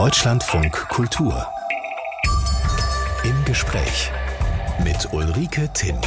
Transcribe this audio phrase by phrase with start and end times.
[0.00, 1.46] Deutschlandfunk Kultur.
[3.22, 4.10] Im Gespräch
[4.82, 5.98] mit Ulrike Timm.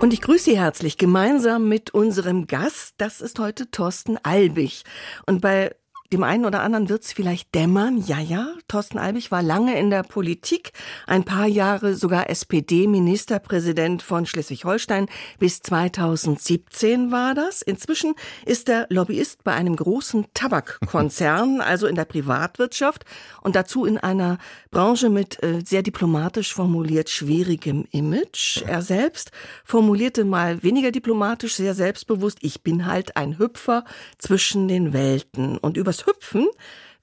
[0.00, 2.94] Und ich grüße Sie herzlich gemeinsam mit unserem Gast.
[2.96, 4.84] Das ist heute Thorsten Albig.
[5.26, 5.74] Und bei
[6.12, 7.96] dem einen oder anderen wird es vielleicht dämmern.
[8.06, 10.72] Ja, ja, Thorsten Albig war lange in der Politik,
[11.06, 15.06] ein paar Jahre sogar SPD-Ministerpräsident von Schleswig-Holstein.
[15.38, 17.62] Bis 2017 war das.
[17.62, 18.14] Inzwischen
[18.44, 23.04] ist er Lobbyist bei einem großen Tabakkonzern, also in der Privatwirtschaft
[23.42, 24.36] und dazu in einer
[24.70, 28.62] Branche mit äh, sehr diplomatisch formuliert schwierigem Image.
[28.66, 29.30] Er selbst
[29.64, 33.84] formulierte mal weniger diplomatisch, sehr selbstbewusst, ich bin halt ein Hüpfer
[34.18, 35.56] zwischen den Welten.
[35.56, 36.48] Und übers Hüpfen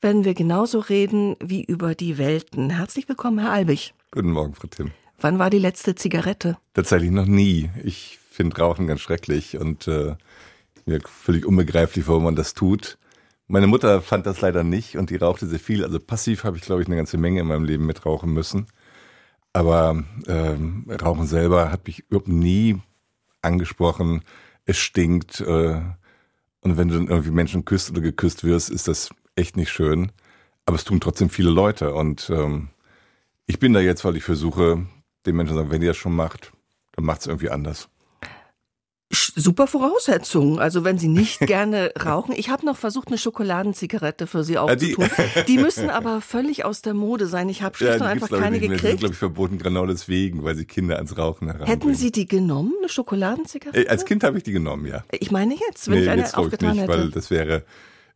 [0.01, 2.69] werden wir genauso reden wie über die Welten.
[2.69, 3.93] Herzlich willkommen, Herr Albig.
[4.11, 4.91] Guten Morgen, Frau Tim.
[5.19, 6.57] Wann war die letzte Zigarette?
[6.73, 7.69] Tatsächlich noch nie.
[7.83, 10.15] Ich finde Rauchen ganz schrecklich und äh,
[10.85, 12.97] mir völlig unbegreiflich, warum man das tut.
[13.47, 15.83] Meine Mutter fand das leider nicht und die rauchte sehr viel.
[15.83, 18.67] Also passiv habe ich, glaube ich, eine ganze Menge in meinem Leben mit rauchen müssen.
[19.51, 22.79] Aber ähm, Rauchen selber hat mich überhaupt nie
[23.41, 24.23] angesprochen.
[24.65, 25.41] Es stinkt.
[25.41, 25.81] Äh,
[26.61, 30.11] und wenn du dann irgendwie Menschen küsst oder geküsst wirst, ist das echt nicht schön.
[30.65, 31.93] Aber es tun trotzdem viele Leute.
[31.93, 32.69] Und ähm,
[33.45, 34.85] ich bin da jetzt, weil ich versuche,
[35.25, 36.51] den Menschen zu sagen, wenn ihr das schon macht,
[36.93, 37.89] dann macht es irgendwie anders
[39.39, 40.59] super Voraussetzungen.
[40.59, 42.33] Also wenn Sie nicht gerne rauchen.
[42.35, 45.09] Ich habe noch versucht, eine Schokoladenzigarette für Sie aufzutun.
[45.35, 47.49] Die, die müssen aber völlig aus der Mode sein.
[47.49, 48.83] Ich habe schlicht ja, und einfach keine gekriegt.
[48.83, 51.79] Die sind, glaube ich, verboten, genau deswegen, weil sie Kinder ans Rauchen heranbringen.
[51.79, 53.85] Hätten Sie die genommen, eine Schokoladenzigarette?
[53.85, 55.03] Äh, als Kind habe ich die genommen, ja.
[55.11, 56.99] Ich meine jetzt, wenn nee, ich eine jetzt aufgetan ich nicht, hätte.
[56.99, 57.63] weil das wäre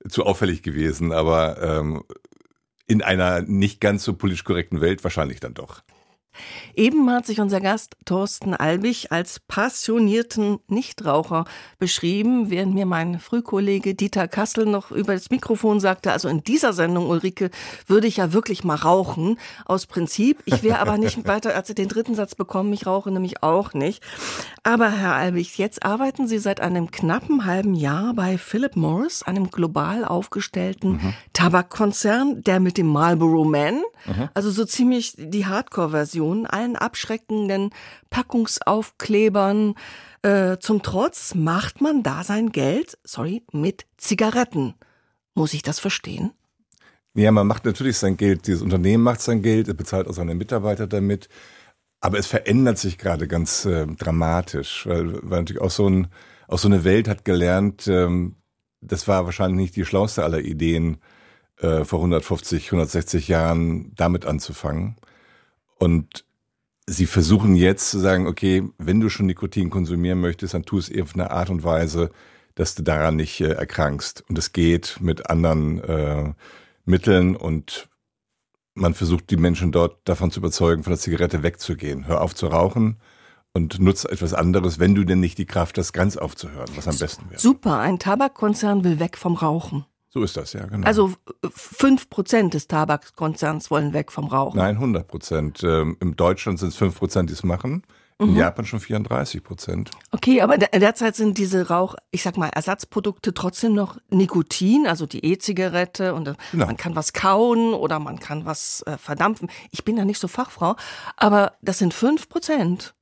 [0.08, 1.12] zu auffällig gewesen.
[1.12, 2.04] Aber ähm,
[2.88, 5.82] in einer nicht ganz so politisch korrekten Welt wahrscheinlich dann doch.
[6.76, 11.46] Eben hat sich unser Gast Thorsten Albig als passionierten Nichtraucher
[11.80, 16.74] beschrieben, während mir mein Frühkollege Dieter Kassel noch über das Mikrofon sagte, also in dieser
[16.74, 17.52] Sendung, Ulrike,
[17.88, 20.42] würde ich ja wirklich mal rauchen, aus Prinzip.
[20.46, 24.04] Ich wäre aber nicht weiter als den dritten Satz bekommen, ich rauche nämlich auch nicht.
[24.64, 29.50] Aber Herr Albig, jetzt arbeiten Sie seit einem knappen halben Jahr bei Philip Morris, einem
[29.50, 31.14] global aufgestellten mhm.
[31.34, 34.30] Tabakkonzern, der mit dem Marlboro Man, mhm.
[34.34, 37.72] also so ziemlich die Hardcore-Version Diskussion, allen abschreckenden
[38.10, 39.76] Packungsaufklebern
[40.22, 44.76] äh, zum Trotz macht man da sein Geld, sorry, mit Zigaretten.
[45.36, 46.32] Muss ich das verstehen?
[47.16, 48.48] Ja, man macht natürlich sein Geld.
[48.48, 51.30] Dieses Unternehmen macht sein Geld, es bezahlt auch seine Mitarbeiter damit.
[52.00, 56.08] Aber es verändert sich gerade ganz äh, dramatisch, weil, weil natürlich auch so, ein,
[56.48, 58.36] auch so eine Welt hat gelernt, ähm,
[58.82, 60.98] das war wahrscheinlich nicht die schlauste aller Ideen,
[61.62, 64.98] äh, vor 150, 160 Jahren damit anzufangen.
[65.80, 66.26] Und
[66.88, 70.92] sie versuchen jetzt zu sagen, okay, wenn du schon Nikotin konsumieren möchtest, dann tu es
[71.00, 72.12] auf eine Art und Weise,
[72.56, 74.24] dass du daran nicht äh, erkrankst.
[74.28, 76.34] Und es geht mit anderen äh,
[76.86, 77.90] Mitteln und
[78.76, 82.08] man versucht die Menschen dort davon zu überzeugen, von der Zigarette wegzugehen.
[82.08, 83.00] Hör auf zu rauchen
[83.54, 86.98] und nutze etwas anderes, wenn du denn nicht die Kraft hast, ganz aufzuhören, was am
[86.98, 87.40] besten wäre.
[87.40, 89.86] Super, ein Tabakkonzern will weg vom Rauchen.
[90.14, 90.86] So ist das, ja, genau.
[90.86, 91.12] Also
[91.50, 94.58] fünf Prozent des Tabakkonzerns wollen weg vom Rauchen.
[94.58, 95.64] Nein, 100 Prozent.
[95.64, 97.82] Ähm, in Deutschland sind es fünf Prozent, die es machen.
[98.20, 98.38] In mhm.
[98.38, 99.90] Japan schon 34 Prozent.
[100.12, 105.26] Okay, aber derzeit sind diese Rauch, ich sag mal, Ersatzprodukte trotzdem noch Nikotin, also die
[105.26, 106.68] E-Zigarette und äh, genau.
[106.68, 109.50] man kann was kauen oder man kann was äh, verdampfen.
[109.72, 110.76] Ich bin da nicht so Fachfrau,
[111.18, 112.94] aber das sind fünf Prozent.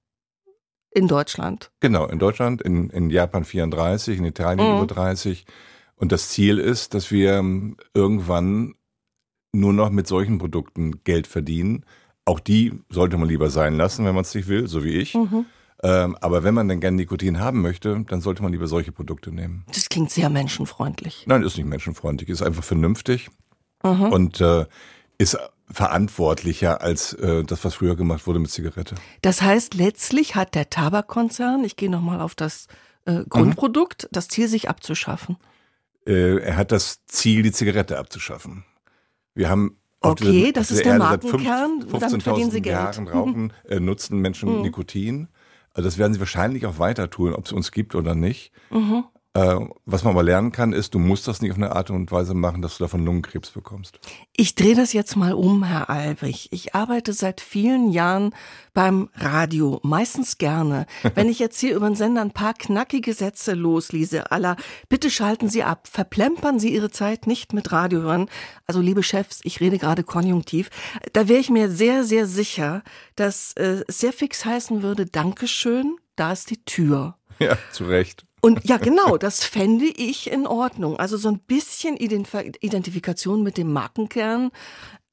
[0.94, 1.72] In Deutschland.
[1.80, 4.78] Genau, in Deutschland, in, in Japan 34, in Italien mhm.
[4.78, 5.46] über 30.
[6.02, 8.74] Und das Ziel ist, dass wir ähm, irgendwann
[9.54, 11.86] nur noch mit solchen Produkten Geld verdienen.
[12.26, 15.14] Auch die sollte man lieber sein lassen, wenn man es nicht will, so wie ich.
[15.14, 15.46] Mhm.
[15.84, 19.32] Ähm, aber wenn man dann gerne Nikotin haben möchte, dann sollte man lieber solche Produkte
[19.32, 19.64] nehmen.
[19.74, 21.26] Das klingt sehr menschenfreundlich.
[21.28, 23.30] Nein, ist nicht menschenfreundlich, ist einfach vernünftig
[23.84, 24.06] mhm.
[24.12, 24.66] und äh,
[25.20, 25.38] ist
[25.70, 28.96] verantwortlicher als äh, das, was früher gemacht wurde mit Zigarette.
[29.22, 32.68] Das heißt, letztlich hat der Tabakkonzern, ich gehe nochmal auf das
[33.06, 34.08] äh, Grundprodukt, mhm.
[34.14, 35.38] das Ziel, sich abzuschaffen.
[36.06, 38.66] Äh, er hat das Ziel, die Zigarette abzuschaffen.
[39.34, 44.58] Wir haben okay, der, das ist der, der Markenkern, 15.000 Jahren rauchen, äh, nutzen Menschen
[44.58, 44.62] mhm.
[44.62, 45.28] Nikotin.
[45.74, 48.52] Also das werden sie wahrscheinlich auch weiter tun, ob es uns gibt oder nicht.
[48.72, 49.06] Mhm.
[49.34, 52.12] Äh, was man aber lernen kann, ist, du musst das nicht auf eine Art und
[52.12, 53.98] Weise machen, dass du davon Lungenkrebs bekommst.
[54.36, 56.50] Ich drehe das jetzt mal um, Herr Albrecht.
[56.52, 58.36] Ich arbeite seit vielen Jahren
[58.74, 60.86] beim Radio, meistens gerne.
[61.16, 64.58] Wenn ich jetzt hier über den Sender ein paar knackige Sätze loslese, aller,
[64.90, 68.30] bitte schalten Sie ab, verplempern Sie Ihre Zeit nicht mit Radio hören.
[68.66, 70.70] Also liebe Chefs, ich rede gerade konjunktiv.
[71.14, 72.84] Da wäre ich mir sehr, sehr sicher,
[73.16, 77.16] dass äh, es sehr fix heißen würde, Dankeschön, da ist die Tür.
[77.40, 78.26] Ja, zu Recht.
[78.42, 80.98] Und ja, genau, das fände ich in Ordnung.
[80.98, 84.52] Also so ein bisschen Identifikation mit dem Markenkern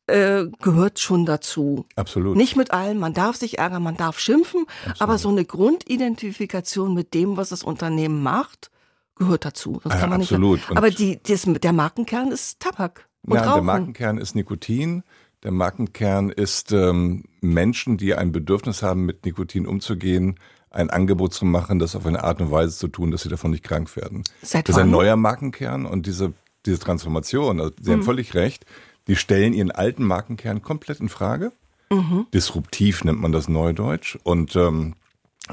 [0.06, 1.84] äh, gehört schon dazu.
[1.94, 2.36] Absolut.
[2.36, 5.00] Nicht mit allem, man darf sich ärgern, man darf schimpfen, Absolut.
[5.02, 8.70] aber so eine Grundidentifikation mit dem, was das Unternehmen macht,
[9.16, 9.80] gehört dazu.
[9.84, 10.60] Das kann man absolut.
[10.60, 10.76] nicht.
[10.76, 13.08] Aber die, das, der Markenkern ist Tabak.
[13.22, 13.54] Und Nein, Rauchen.
[13.54, 15.02] der Markenkern ist Nikotin.
[15.42, 20.38] Der Markenkern ist ähm, Menschen, die ein Bedürfnis haben, mit Nikotin umzugehen,
[20.70, 23.50] ein Angebot zu machen, das auf eine Art und Weise zu tun, dass sie davon
[23.50, 24.24] nicht krank werden.
[24.42, 26.32] Seit das ist ein neuer Markenkern und diese,
[26.66, 27.98] diese Transformation, also Sie hm.
[27.98, 28.66] haben völlig recht,
[29.06, 31.52] die stellen ihren alten Markenkern komplett in Frage.
[31.90, 32.26] Mhm.
[32.32, 34.18] Disruptiv nennt man das Neudeutsch.
[34.22, 34.94] Und ähm,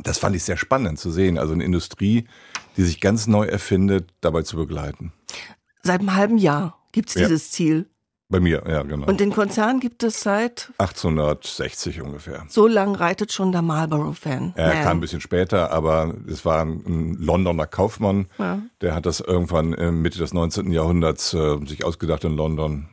[0.04, 1.38] das fand ich sehr spannend zu sehen.
[1.38, 2.26] Also eine Industrie,
[2.78, 5.14] die sich ganz neu erfindet, dabei zu begleiten.
[5.84, 7.88] Seit einem halben Jahr gibt es dieses Ziel.
[8.27, 9.06] Bei mir, ja, genau.
[9.06, 12.44] Und den Konzern gibt es seit 1860 ungefähr.
[12.50, 14.54] So lang reitet schon der Marlboro-Fan.
[14.56, 14.83] Er Man.
[14.83, 18.62] kam ein bisschen später, aber es war ein Londoner Kaufmann, ja.
[18.81, 19.69] der hat das irgendwann
[20.01, 20.72] Mitte des 19.
[20.72, 22.89] Jahrhunderts äh, sich ausgedacht in London.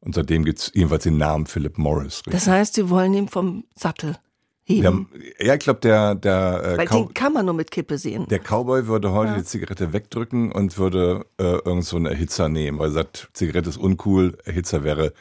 [0.00, 2.18] Und seitdem gibt es jedenfalls den Namen Philip Morris.
[2.18, 2.32] Richtig?
[2.32, 4.16] Das heißt, Sie wollen ihn vom Sattel
[4.66, 5.08] heben.
[5.40, 8.26] Ja, ich glaube, der, der äh, Weil den kann man nur mit Kippe sehen.
[8.28, 9.38] Der Cowboy würde heute ja.
[9.38, 13.70] die Zigarette wegdrücken und würde äh, irgend so einen Erhitzer nehmen, weil er sagt, Zigarette
[13.70, 15.12] ist uncool, Erhitzer wäre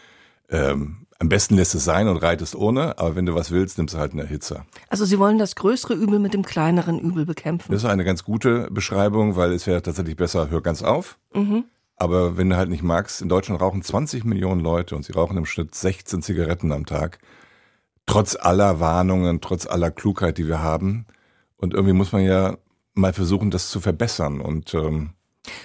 [0.50, 3.94] ähm, am besten lässt es sein und reitest ohne, aber wenn du was willst, nimmst
[3.94, 4.66] du halt einen Erhitzer.
[4.90, 7.72] Also Sie wollen das größere Übel mit dem kleineren Übel bekämpfen.
[7.72, 11.18] Das ist eine ganz gute Beschreibung, weil es wäre tatsächlich besser, hör ganz auf.
[11.34, 11.66] Mhm.
[11.96, 15.38] Aber wenn du halt nicht magst, in Deutschland rauchen 20 Millionen Leute und sie rauchen
[15.38, 17.20] im Schnitt 16 Zigaretten am Tag
[18.06, 21.06] trotz aller Warnungen, trotz aller Klugheit, die wir haben.
[21.58, 22.58] Und irgendwie muss man ja
[22.94, 24.42] mal versuchen, das zu verbessern.
[24.42, 25.12] Und ähm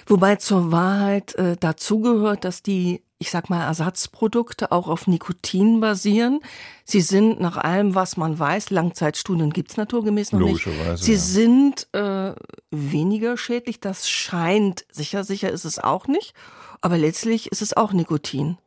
[0.05, 6.39] wobei zur Wahrheit äh, dazugehört, dass die ich sag mal, Ersatzprodukte auch auf Nikotin basieren.
[6.85, 10.67] Sie sind nach allem, was man weiß, Langzeitstudien gibt's naturgemäß noch nicht.
[10.95, 11.19] Sie ja.
[11.19, 12.33] sind äh,
[12.71, 13.79] weniger schädlich.
[13.79, 16.33] Das scheint sicher, sicher ist es auch nicht.
[16.81, 18.57] Aber letztlich ist es auch Nikotin.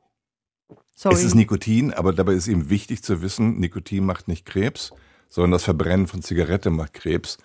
[0.94, 1.14] Sorry.
[1.14, 4.93] Es ist Nikotin, aber dabei ist eben wichtig zu wissen, Nikotin macht nicht Krebs,
[5.29, 7.38] sondern das Verbrennen von Zigarette macht Krebs.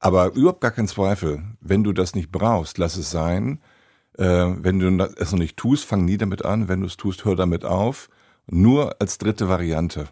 [0.00, 3.60] Aber überhaupt gar kein Zweifel, wenn du das nicht brauchst, lass es sein.
[4.18, 6.68] Äh, wenn du es noch nicht tust, fang nie damit an.
[6.68, 8.08] Wenn du es tust, hör damit auf.
[8.46, 10.08] Nur als dritte Variante.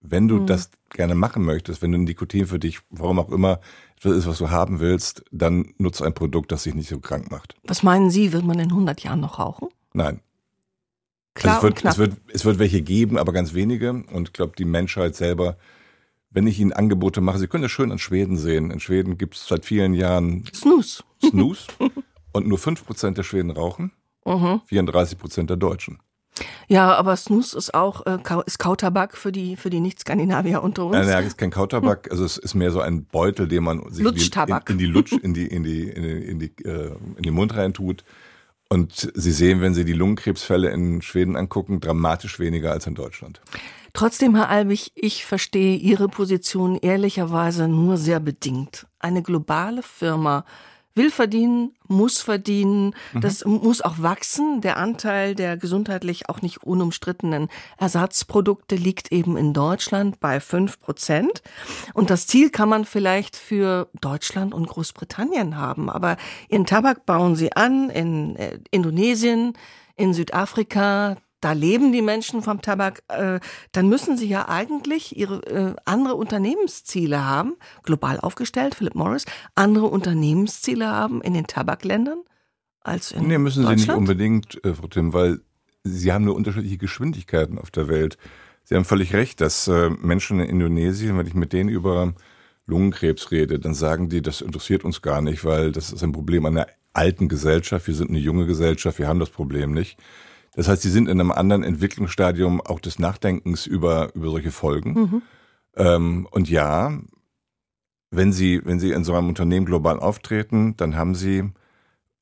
[0.00, 0.46] Wenn du mhm.
[0.46, 3.60] das gerne machen möchtest, wenn du Nikotin für dich, warum auch immer,
[3.96, 7.30] etwas ist, was du haben willst, dann nutze ein Produkt, das dich nicht so krank
[7.30, 7.54] macht.
[7.64, 9.68] Was meinen Sie, wird man in 100 Jahren noch rauchen?
[9.92, 10.20] Nein,
[11.38, 13.90] Klar also es, wird, es, wird, es wird welche geben, aber ganz wenige.
[13.90, 15.56] Und ich glaube, die Menschheit selber,
[16.30, 18.70] wenn ich ihnen Angebote mache, Sie können das schön in Schweden sehen.
[18.70, 21.04] In Schweden gibt es seit vielen Jahren Snus.
[21.24, 21.66] Snus.
[22.32, 23.92] und nur 5% der Schweden rauchen,
[24.24, 24.60] mhm.
[24.70, 26.00] 34% der Deutschen.
[26.68, 30.92] Ja, aber Snus ist auch äh, ist Kautabak für die für die Nicht-Skandinavier unter uns.
[30.92, 33.90] Nein, nein, es ist kein Kautabak, also es ist mehr so ein Beutel, den man
[33.90, 36.64] sich in die, in, in die Lutsch in die in die in die in die,
[36.64, 38.04] äh, in den Mund rein tut
[38.68, 43.40] und Sie sehen, wenn Sie die Lungenkrebsfälle in Schweden angucken, dramatisch weniger als in Deutschland.
[43.94, 48.86] Trotzdem, Herr Albig, ich verstehe Ihre Position ehrlicherweise nur sehr bedingt.
[48.98, 50.44] Eine globale Firma
[50.98, 53.22] will verdienen, muss verdienen, mhm.
[53.22, 54.60] das muss auch wachsen.
[54.60, 57.48] Der Anteil der gesundheitlich auch nicht unumstrittenen
[57.78, 61.42] Ersatzprodukte liegt eben in Deutschland bei fünf Prozent.
[61.94, 65.88] Und das Ziel kann man vielleicht für Deutschland und Großbritannien haben.
[65.88, 66.18] Aber
[66.50, 69.54] ihren Tabak bauen sie an in äh, Indonesien,
[69.96, 73.40] in Südafrika, da leben die Menschen vom Tabak, äh,
[73.72, 79.86] dann müssen sie ja eigentlich ihre äh, andere Unternehmensziele haben, global aufgestellt, Philip Morris, andere
[79.86, 82.22] Unternehmensziele haben in den Tabakländern
[82.80, 85.40] als in Nee, müssen sie nicht unbedingt, äh, Frau Tim, weil
[85.84, 88.18] sie haben nur unterschiedliche Geschwindigkeiten auf der Welt.
[88.64, 92.14] Sie haben völlig recht, dass äh, Menschen in Indonesien, wenn ich mit denen über
[92.66, 96.44] Lungenkrebs rede, dann sagen die, das interessiert uns gar nicht, weil das ist ein Problem
[96.44, 97.86] einer alten Gesellschaft.
[97.86, 99.98] Wir sind eine junge Gesellschaft, wir haben das Problem nicht.
[100.58, 104.92] Das heißt, sie sind in einem anderen Entwicklungsstadium auch des Nachdenkens über, über solche Folgen.
[104.92, 105.22] Mhm.
[105.76, 106.98] Ähm, und ja,
[108.10, 111.44] wenn Sie, wenn Sie in so einem Unternehmen global auftreten, dann haben Sie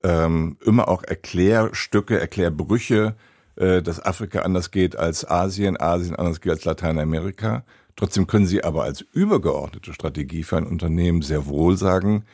[0.02, 3.16] ähm, immer auch Erklärstücke, Erklärbrüche,
[3.54, 7.64] äh, dass Afrika anders geht als Asien, Asien anders geht als Lateinamerika.
[7.96, 12.26] Trotzdem können Sie aber als übergeordnete Strategie für ein Unternehmen sehr wohl sagen,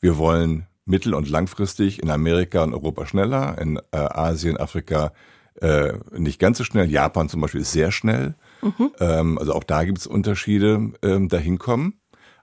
[0.00, 5.12] wir wollen mittel- und langfristig in Amerika und Europa schneller, in äh, Asien, Afrika
[5.60, 6.90] äh, nicht ganz so schnell.
[6.90, 8.34] Japan zum Beispiel ist sehr schnell.
[8.62, 8.92] Mhm.
[9.00, 12.00] Ähm, also auch da gibt es Unterschiede, ähm, dahin kommen.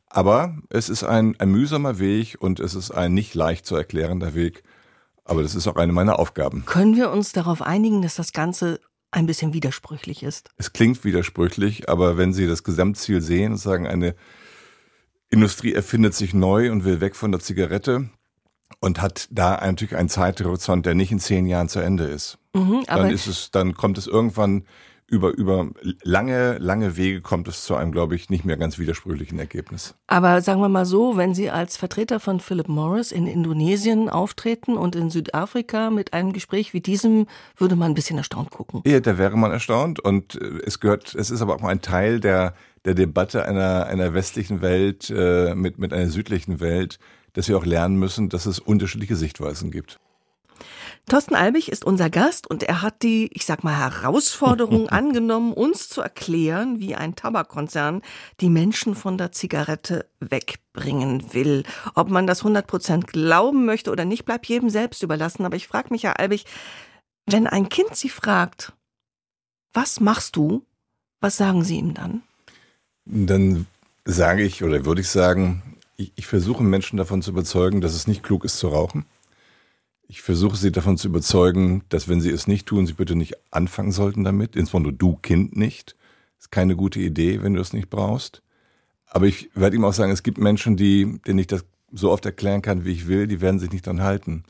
[0.09, 4.33] Aber es ist ein, ein mühsamer Weg und es ist ein nicht leicht zu erklärender
[4.35, 4.63] Weg.
[5.25, 6.63] Aber das ist auch eine meiner Aufgaben.
[6.65, 8.79] Können wir uns darauf einigen, dass das Ganze
[9.11, 10.49] ein bisschen widersprüchlich ist?
[10.57, 14.15] Es klingt widersprüchlich, aber wenn Sie das Gesamtziel sehen und sagen, eine
[15.29, 18.09] Industrie erfindet sich neu und will weg von der Zigarette,
[18.79, 22.37] und hat da natürlich einen Zeithorizont, der nicht in zehn Jahren zu Ende ist.
[22.53, 24.63] Mhm, dann ist es, dann kommt es irgendwann
[25.09, 25.69] über, über
[26.03, 29.95] lange, lange Wege kommt es zu einem, glaube ich, nicht mehr ganz widersprüchlichen Ergebnis.
[30.07, 34.75] Aber sagen wir mal so, wenn Sie als Vertreter von Philip Morris in Indonesien auftreten
[34.75, 38.81] und in Südafrika mit einem Gespräch wie diesem, würde man ein bisschen erstaunt gucken.
[38.85, 42.19] Ja, da wäre man erstaunt und äh, es gehört, es ist aber auch ein Teil
[42.19, 42.53] der,
[42.83, 46.99] der Debatte einer, einer westlichen Welt äh, mit, mit einer südlichen Welt,
[47.37, 49.99] dass wir auch lernen müssen, dass es unterschiedliche Sichtweisen gibt.
[51.05, 55.87] Thorsten Albig ist unser Gast und er hat die, ich sag mal, Herausforderung angenommen, uns
[55.87, 58.01] zu erklären, wie ein Tabakkonzern
[58.41, 61.63] die Menschen von der Zigarette wegbringen will.
[61.93, 65.45] Ob man das 100 Prozent glauben möchte oder nicht, bleibt jedem selbst überlassen.
[65.45, 66.45] Aber ich frage mich, Herr Albig,
[67.27, 68.73] wenn ein Kind Sie fragt,
[69.73, 70.65] was machst du?
[71.21, 72.23] Was sagen Sie ihm dann?
[73.05, 73.67] Dann
[74.05, 78.07] sage ich oder würde ich sagen, ich, ich versuche Menschen davon zu überzeugen, dass es
[78.07, 79.05] nicht klug ist zu rauchen
[80.07, 83.35] ich versuche sie davon zu überzeugen, dass wenn sie es nicht tun, sie bitte nicht
[83.51, 84.55] anfangen sollten damit.
[84.55, 85.95] Insbesondere du Kind nicht.
[86.39, 88.41] Ist keine gute Idee, wenn du es nicht brauchst.
[89.05, 92.25] Aber ich werde ihm auch sagen, es gibt Menschen, die, denen ich das so oft
[92.25, 94.43] erklären kann, wie ich will, die werden sich nicht dran halten.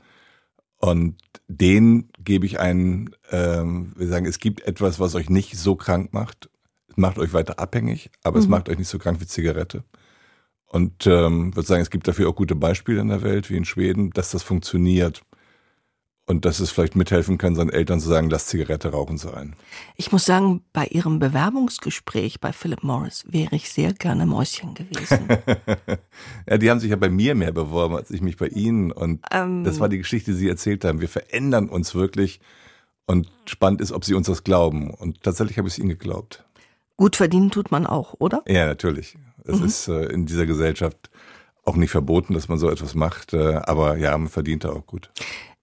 [0.77, 1.15] Und
[1.47, 6.13] denen gebe ich einen, ähm, wir sagen, es gibt etwas, was euch nicht so krank
[6.13, 6.49] macht.
[6.87, 8.43] Es macht euch weiter abhängig, aber mhm.
[8.43, 9.83] es macht euch nicht so krank wie Zigarette.
[10.67, 13.65] Und ähm, würde sagen, es gibt dafür auch gute Beispiele in der Welt, wie in
[13.65, 15.21] Schweden, dass das funktioniert.
[16.29, 19.55] Und dass es vielleicht mithelfen kann, seinen Eltern zu sagen, lass Zigarette rauchen sein.
[19.95, 25.29] Ich muss sagen, bei Ihrem Bewerbungsgespräch bei Philip Morris wäre ich sehr gerne Mäuschen gewesen.
[26.49, 28.91] ja, die haben sich ja bei mir mehr beworben, als ich mich bei Ihnen.
[28.91, 30.99] Und ähm, das war die Geschichte, die Sie erzählt haben.
[30.99, 32.41] Wir verändern uns wirklich.
[33.05, 34.89] Und spannend ist, ob Sie uns das glauben.
[34.89, 36.43] Und tatsächlich habe ich es Ihnen geglaubt.
[36.97, 38.43] Gut verdienen tut man auch, oder?
[38.47, 39.17] Ja, natürlich.
[39.45, 39.65] Es mhm.
[39.65, 41.09] ist äh, in dieser Gesellschaft
[41.63, 43.33] auch nicht verboten, dass man so etwas macht.
[43.33, 45.11] Äh, aber ja, man verdient da auch gut.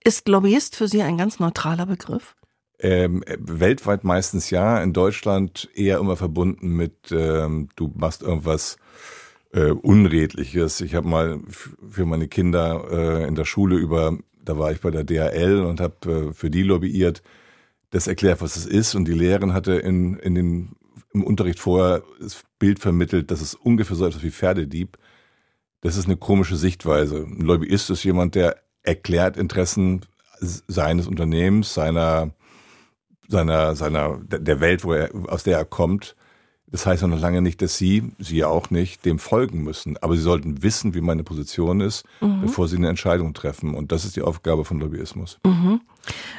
[0.04, 2.36] Ist Lobbyist für Sie ein ganz neutraler Begriff?
[2.78, 8.76] Ähm, weltweit meistens ja, in Deutschland eher immer verbunden mit, ähm, du machst irgendwas
[9.52, 10.80] äh, Unredliches.
[10.80, 14.90] Ich habe mal für meine Kinder äh, in der Schule über, da war ich bei
[14.90, 17.22] der DHL und habe äh, für die lobbyiert,
[17.90, 18.94] das erklärt, was es ist.
[18.94, 20.76] Und die Lehrerin hatte in, in den,
[21.14, 24.98] im Unterricht vorher das Bild vermittelt, dass es ungefähr so etwas wie Pferdedieb.
[25.80, 27.24] Das ist eine komische Sichtweise.
[27.24, 30.02] Ein Lobbyist ist jemand, der erklärt Interessen
[30.40, 32.30] seines Unternehmens, seiner,
[33.28, 36.16] seiner, seiner, der Welt, wo er, aus der er kommt.
[36.66, 39.96] Das heißt noch lange nicht, dass Sie, Sie auch nicht, dem folgen müssen.
[39.98, 42.40] Aber Sie sollten wissen, wie meine Position ist, mhm.
[42.42, 43.74] bevor Sie eine Entscheidung treffen.
[43.74, 45.38] Und das ist die Aufgabe von Lobbyismus.
[45.44, 45.82] Mhm.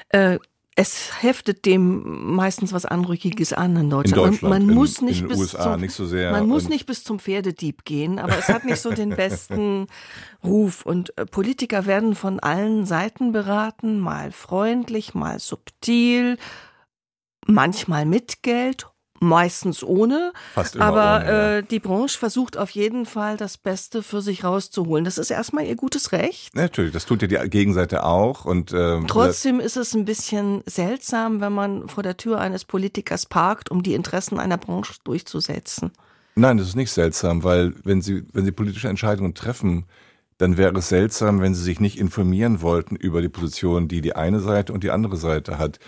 [0.09, 0.39] Äh,
[0.77, 4.17] es heftet dem meistens was Anrüchiges an in Deutschland.
[4.17, 6.31] In Deutschland man, man muss nicht in bis USA zum, nicht so sehr.
[6.31, 9.87] Man muss nicht bis zum Pferdedieb gehen, aber es hat nicht so den besten
[10.43, 10.85] Ruf.
[10.85, 16.37] Und äh, Politiker werden von allen Seiten beraten, mal freundlich, mal subtil,
[17.47, 18.87] manchmal mit Geld,
[19.19, 20.33] meistens ohne.
[20.53, 21.57] Fast immer aber ohne, ja.
[21.57, 25.05] äh, die Branche versucht auf jeden Fall das Beste für sich rauszuholen.
[25.05, 26.55] Das ist erstmal ihr gutes Recht.
[26.55, 28.45] Natürlich, das tut ja die Gegenseite auch.
[28.45, 33.25] Und ähm, trotzdem ist es ein bisschen seltsam, wenn man vor der Tür eines Politikers
[33.25, 35.91] parkt, um die Interessen einer Branche durchzusetzen.
[36.35, 39.85] Nein, das ist nicht seltsam, weil wenn Sie wenn Sie politische Entscheidungen treffen,
[40.37, 44.17] dann wäre es seltsam, wenn Sie sich nicht informieren wollten über die Position, die die
[44.17, 45.79] eine Seite und die andere Seite hat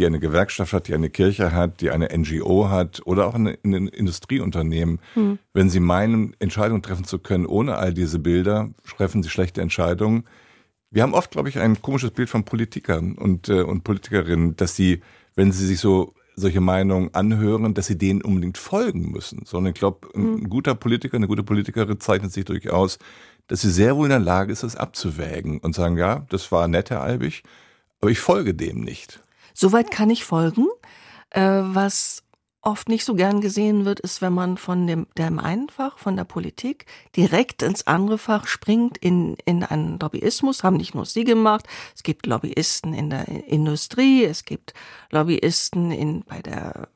[0.00, 3.46] die eine Gewerkschaft hat, die eine Kirche hat, die eine NGO hat oder auch ein,
[3.62, 4.98] ein Industrieunternehmen.
[5.12, 5.38] Hm.
[5.52, 10.24] Wenn sie meinen, Entscheidungen treffen zu können ohne all diese Bilder, treffen sie schlechte Entscheidungen.
[10.90, 14.74] Wir haben oft, glaube ich, ein komisches Bild von Politikern und, äh, und Politikerinnen, dass
[14.74, 15.02] sie,
[15.36, 19.44] wenn sie sich so solche Meinungen anhören, dass sie denen unbedingt folgen müssen.
[19.44, 20.48] Sondern ich glaube, ein hm.
[20.48, 22.98] guter Politiker, eine gute Politikerin zeichnet sich durchaus,
[23.48, 26.68] dass sie sehr wohl in der Lage ist, das abzuwägen und sagen, ja, das war
[26.68, 27.42] nett, Herr Albig,
[28.00, 29.22] aber ich folge dem nicht.
[29.60, 30.68] Soweit kann ich folgen.
[31.28, 32.22] Äh, was
[32.62, 36.16] oft nicht so gern gesehen wird, ist, wenn man von dem, dem einen Fach, von
[36.16, 41.24] der Politik, direkt ins andere Fach springt, in, in einen Lobbyismus, haben nicht nur Sie
[41.24, 41.66] gemacht.
[41.94, 44.72] Es gibt Lobbyisten in der Industrie, es gibt
[45.10, 46.88] Lobbyisten in, bei der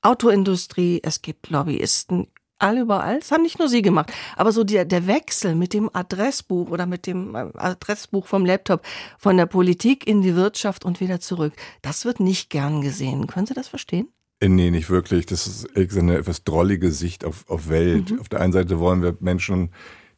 [0.00, 2.26] Autoindustrie, es gibt Lobbyisten
[2.62, 3.18] alle überall.
[3.18, 4.12] Das haben nicht nur sie gemacht.
[4.36, 8.82] Aber so der, der Wechsel mit dem Adressbuch oder mit dem äh, Adressbuch vom Laptop
[9.18, 11.52] von der Politik in die Wirtschaft und wieder zurück,
[11.82, 13.26] das wird nicht gern gesehen.
[13.26, 14.08] Können Sie das verstehen?
[14.40, 15.26] Äh, nee, nicht wirklich.
[15.26, 18.10] Das ist eine etwas drollige Sicht auf, auf Welt.
[18.10, 18.20] Mhm.
[18.20, 19.70] Auf der einen Seite wollen wir Menschen,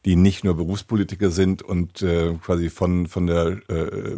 [0.05, 4.17] die nicht nur Berufspolitiker sind und äh, quasi von, von der äh,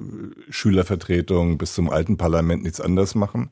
[0.49, 3.51] Schülervertretung bis zum alten Parlament nichts anderes machen.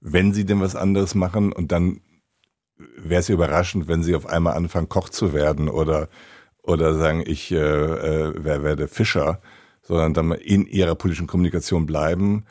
[0.00, 2.00] Wenn sie denn was anderes machen und dann
[2.78, 6.08] wäre es überraschend, wenn sie auf einmal anfangen, Koch zu werden oder
[6.66, 9.40] oder sagen, ich äh, äh, werde Fischer,
[9.82, 12.44] sondern dann in ihrer politischen Kommunikation bleiben,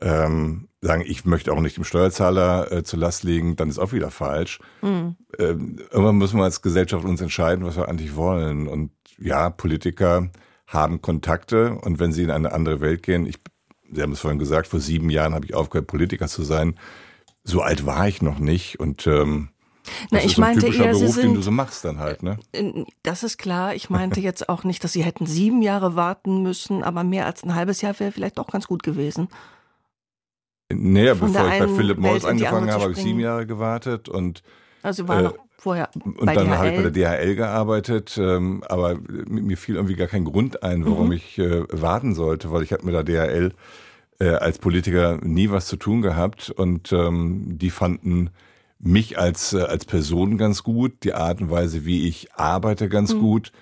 [0.00, 3.92] ähm, sagen, ich möchte auch nicht dem Steuerzahler äh, zur Last legen, dann ist auch
[3.92, 4.60] wieder falsch.
[4.82, 5.16] Mhm.
[5.38, 8.68] Ähm, irgendwann müssen wir als Gesellschaft uns entscheiden, was wir eigentlich wollen.
[8.68, 10.30] Und ja, Politiker
[10.68, 13.36] haben Kontakte und wenn sie in eine andere Welt gehen, ich,
[13.90, 16.74] Sie haben es vorhin gesagt, vor sieben Jahren habe ich aufgehört, Politiker zu sein.
[17.44, 19.50] So alt war ich noch nicht und ähm,
[20.10, 22.22] na, das ich ist meinte eher, Beruf, Sie den sind, du so machst dann halt,
[22.22, 22.38] ne?
[22.52, 23.74] Äh, Das ist klar.
[23.74, 27.42] Ich meinte jetzt auch nicht, dass Sie hätten sieben Jahre warten müssen, aber mehr als
[27.44, 29.28] ein halbes Jahr wäre vielleicht auch ganz gut gewesen.
[30.72, 33.20] Naja, Von bevor ich bei Philip Morris angefangen habe, habe ich sieben.
[33.20, 34.42] Jahre gewartet und
[34.82, 36.56] Also war Äh, noch vorher Und bei dann DHL.
[36.58, 38.96] habe ich bei der DHL gearbeitet, ähm, aber
[39.28, 41.12] mir fiel irgendwie gar kein Grund ein, warum Mhm.
[41.12, 43.52] ich äh, warten sollte, weil ich habe mit der DHL
[44.18, 48.30] äh, als Politiker nie was zu tun gehabt und ähm, die fanden
[48.78, 53.14] mich als äh, als Person ganz gut, die Art und Weise, wie ich arbeite, ganz
[53.14, 53.18] Mhm.
[53.20, 53.52] gut.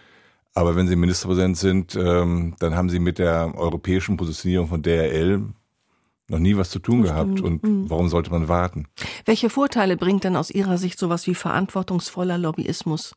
[0.54, 5.42] Aber wenn Sie Ministerpräsident sind, ähm, dann haben Sie mit der europäischen Positionierung von DHL
[6.28, 7.38] noch nie was zu tun Das gehabt.
[7.38, 7.42] stimmt.
[7.42, 7.90] Und Mhm.
[7.90, 8.86] warum sollte man warten?
[9.24, 13.14] Welche Vorteile bringt denn aus Ihrer Sicht sowas wie verantwortungsvoller Lobbyismus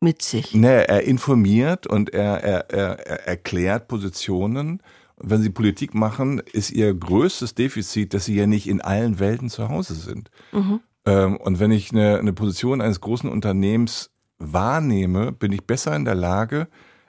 [0.00, 0.54] mit sich?
[0.54, 4.80] Ne, er informiert und er, er, er, er erklärt Positionen.
[5.18, 9.48] Wenn Sie Politik machen, ist Ihr größtes Defizit, dass Sie ja nicht in allen Welten
[9.50, 10.30] zu Hause sind.
[10.52, 10.80] Mhm.
[11.06, 16.04] Ähm, und wenn ich eine, eine Position eines großen Unternehmens wahrnehme, bin ich besser in
[16.04, 16.68] der Lage,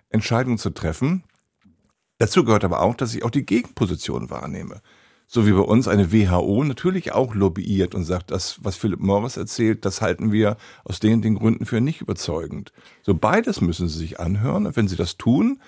[0.09, 1.23] Entscheidungen zu treffen.
[2.19, 4.81] Dazu gehört aber auch, dass ich auch die Gegenposition wahrnehme.
[5.29, 9.35] So wie bei uns eine WHO natürlich auch lobbyiert und sagt, das, was Philip Morris
[9.35, 12.71] erzählt, das halten wir aus den, den Gründen für nicht überzeugend.
[13.03, 14.65] So beides müssen Sie sich anhören.
[14.65, 15.61] Und wenn Sie das tun,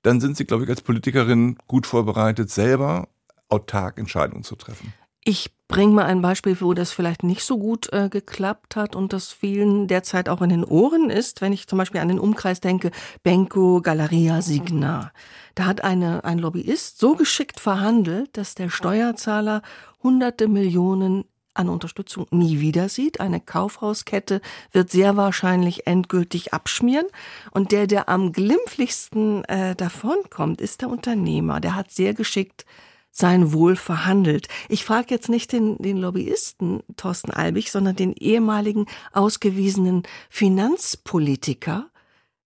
[0.00, 3.08] dann sind Sie, glaube ich, als Politikerin gut vorbereitet, selber
[3.50, 4.94] autark Entscheidungen zu treffen.
[5.24, 9.14] Ich bringe mal ein Beispiel, wo das vielleicht nicht so gut äh, geklappt hat und
[9.14, 12.60] das vielen derzeit auch in den Ohren ist, wenn ich zum Beispiel an den Umkreis
[12.60, 12.90] denke,
[13.22, 15.12] Benko Galeria Signa.
[15.54, 19.62] Da hat eine, ein Lobbyist so geschickt verhandelt, dass der Steuerzahler
[20.02, 21.24] hunderte Millionen
[21.54, 23.20] an Unterstützung nie wieder sieht.
[23.20, 27.06] Eine Kaufhauskette wird sehr wahrscheinlich endgültig abschmieren.
[27.50, 31.60] Und der, der am glimpflichsten äh, davonkommt, ist der Unternehmer.
[31.60, 32.66] Der hat sehr geschickt
[33.14, 34.48] sein Wohl verhandelt.
[34.70, 41.86] Ich frage jetzt nicht den, den Lobbyisten Thorsten Albig, sondern den ehemaligen ausgewiesenen Finanzpolitiker.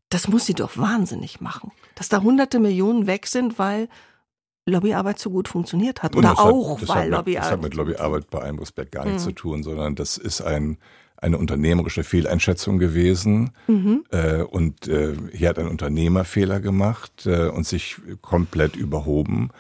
[0.09, 3.89] Das muss sie doch wahnsinnig machen, dass da hunderte Millionen weg sind, weil
[4.69, 6.17] Lobbyarbeit so gut funktioniert hat.
[6.17, 7.45] Oder hat- auch, das weil hat mit, Lobbyarbeit.
[7.45, 9.29] Das hat mit Lobbyarbeit bei allem Respekt gar nichts Mhm.
[9.29, 10.79] zu tun, sondern das ist ein,
[11.17, 13.51] eine unternehmerische Fehleinschätzung gewesen.
[13.69, 14.05] Mhm.
[14.11, 19.51] Äh, und äh, hier hat ein Unternehmer Fehler gemacht äh, und sich komplett überhoben.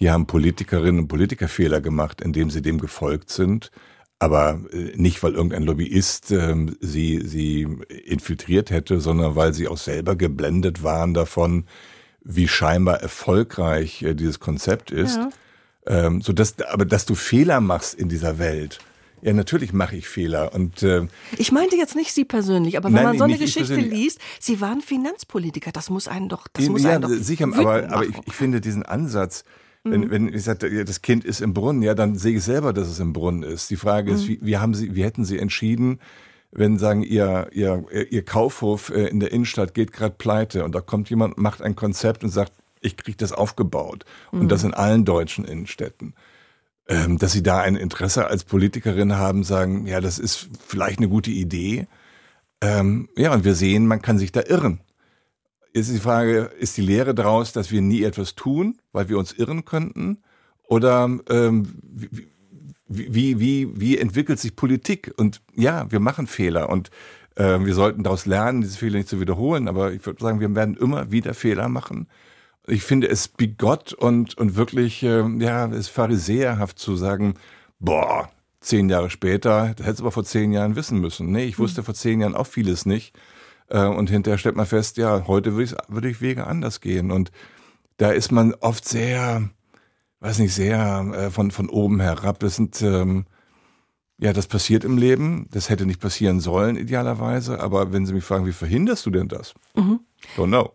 [0.00, 3.72] Hier haben Politikerinnen und Politiker Fehler gemacht, indem sie dem gefolgt sind.
[4.20, 7.66] Aber äh, nicht, weil irgendein Lobbyist ähm, sie, sie
[8.04, 11.64] infiltriert hätte, sondern weil sie auch selber geblendet waren davon,
[12.22, 15.16] wie scheinbar erfolgreich äh, dieses Konzept ist.
[15.16, 15.30] Ja.
[15.86, 18.78] Ähm, so dass, aber dass du Fehler machst in dieser Welt.
[19.22, 20.54] Ja, natürlich mache ich Fehler.
[20.54, 21.08] Und äh,
[21.38, 24.60] Ich meinte jetzt nicht Sie persönlich, aber wenn Nein, man so eine Geschichte liest, Sie
[24.60, 28.14] waren Finanzpolitiker, das muss einen doch, das muss ja, einen doch sicher, aber, aber ich,
[28.26, 29.42] ich finde diesen Ansatz.
[29.84, 32.88] Wenn, wenn ich sage, das Kind ist im Brunnen, ja, dann sehe ich selber, dass
[32.88, 33.70] es im Brunnen ist.
[33.70, 34.16] Die Frage Mhm.
[34.16, 36.00] ist, wie, wie haben Sie, wie hätten Sie entschieden,
[36.50, 40.80] wenn sagen ihr ihr ihr Kaufhof äh, in der Innenstadt geht gerade pleite und da
[40.80, 44.48] kommt jemand macht ein Konzept und sagt, ich kriege das aufgebaut und Mhm.
[44.48, 46.14] das in allen deutschen Innenstädten.
[46.90, 51.08] Ähm, dass Sie da ein Interesse als Politikerin haben, sagen, ja, das ist vielleicht eine
[51.08, 51.86] gute Idee.
[52.62, 54.80] Ähm, ja, und wir sehen, man kann sich da irren.
[55.72, 59.32] Ist die Frage, ist die Lehre daraus, dass wir nie etwas tun, weil wir uns
[59.32, 60.18] irren könnten?
[60.64, 61.74] Oder ähm,
[62.88, 65.12] wie, wie, wie, wie entwickelt sich Politik?
[65.16, 66.90] Und ja, wir machen Fehler und
[67.36, 69.68] äh, wir sollten daraus lernen, diese Fehler nicht zu wiederholen.
[69.68, 72.08] Aber ich würde sagen, wir werden immer wieder Fehler machen.
[72.66, 77.34] Ich finde es bigott und, und wirklich, äh, ja, es ist pharisäerhaft zu sagen,
[77.78, 81.30] boah, zehn Jahre später, das hättest du aber vor zehn Jahren wissen müssen.
[81.30, 83.16] Nee, ich wusste vor zehn Jahren auch vieles nicht.
[83.68, 87.10] Äh, Und hinterher stellt man fest, ja, heute würde ich, würde ich Wege anders gehen.
[87.10, 87.30] Und
[87.96, 89.48] da ist man oft sehr,
[90.20, 92.38] weiß nicht, sehr äh, von, von oben herab.
[92.40, 93.26] Das sind, ähm,
[94.18, 95.48] ja, das passiert im Leben.
[95.50, 97.60] Das hätte nicht passieren sollen, idealerweise.
[97.60, 99.54] Aber wenn Sie mich fragen, wie verhinderst du denn das?
[99.74, 100.00] Mhm.
[100.36, 100.72] Don't know.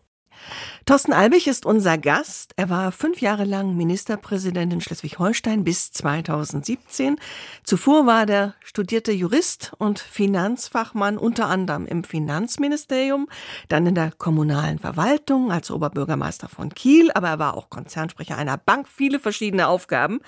[0.85, 2.53] Thorsten Albig ist unser Gast.
[2.57, 7.17] Er war fünf Jahre lang Ministerpräsident in Schleswig-Holstein bis 2017.
[7.63, 13.29] Zuvor war der studierte Jurist und Finanzfachmann unter anderem im Finanzministerium,
[13.69, 18.57] dann in der kommunalen Verwaltung als Oberbürgermeister von Kiel, aber er war auch Konzernsprecher einer
[18.57, 20.19] Bank, viele verschiedene Aufgaben.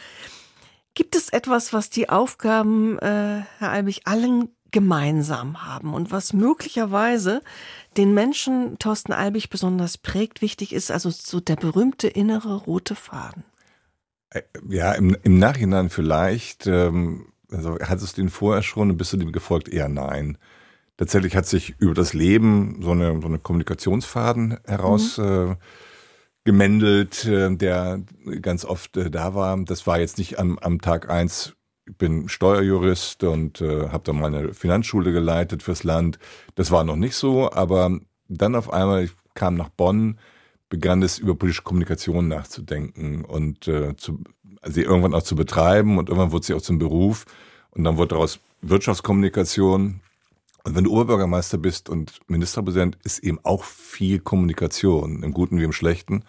[0.93, 7.41] Gibt es etwas, was die Aufgaben, äh, Herr Albig, allen gemeinsam haben und was möglicherweise
[7.97, 13.43] den Menschen Thorsten Albig besonders prägt, wichtig ist, also so der berühmte innere rote Faden.
[14.29, 16.67] Äh, ja, im, im Nachhinein vielleicht.
[16.67, 19.69] Ähm, also hattest du ihn vorher schon und bist du dem gefolgt?
[19.69, 20.37] Eher nein.
[20.97, 25.51] Tatsächlich hat sich über das Leben so eine, so eine Kommunikationsfaden heraus mhm.
[25.51, 25.55] äh,
[26.45, 28.01] gemändelt, äh, der
[28.41, 29.57] ganz oft äh, da war.
[29.65, 31.55] Das war jetzt nicht am, am Tag eins
[31.97, 36.19] bin Steuerjurist und äh, habe dann meine Finanzschule geleitet fürs Land.
[36.55, 40.17] Das war noch nicht so, aber dann auf einmal, ich kam nach Bonn,
[40.69, 44.23] begann es über politische Kommunikation nachzudenken und äh, zu,
[44.65, 47.25] sie irgendwann auch zu betreiben und irgendwann wurde sie auch zum Beruf
[47.71, 50.01] und dann wurde daraus Wirtschaftskommunikation.
[50.63, 55.63] Und wenn du Oberbürgermeister bist und Ministerpräsident, ist eben auch viel Kommunikation, im Guten wie
[55.63, 56.23] im Schlechten.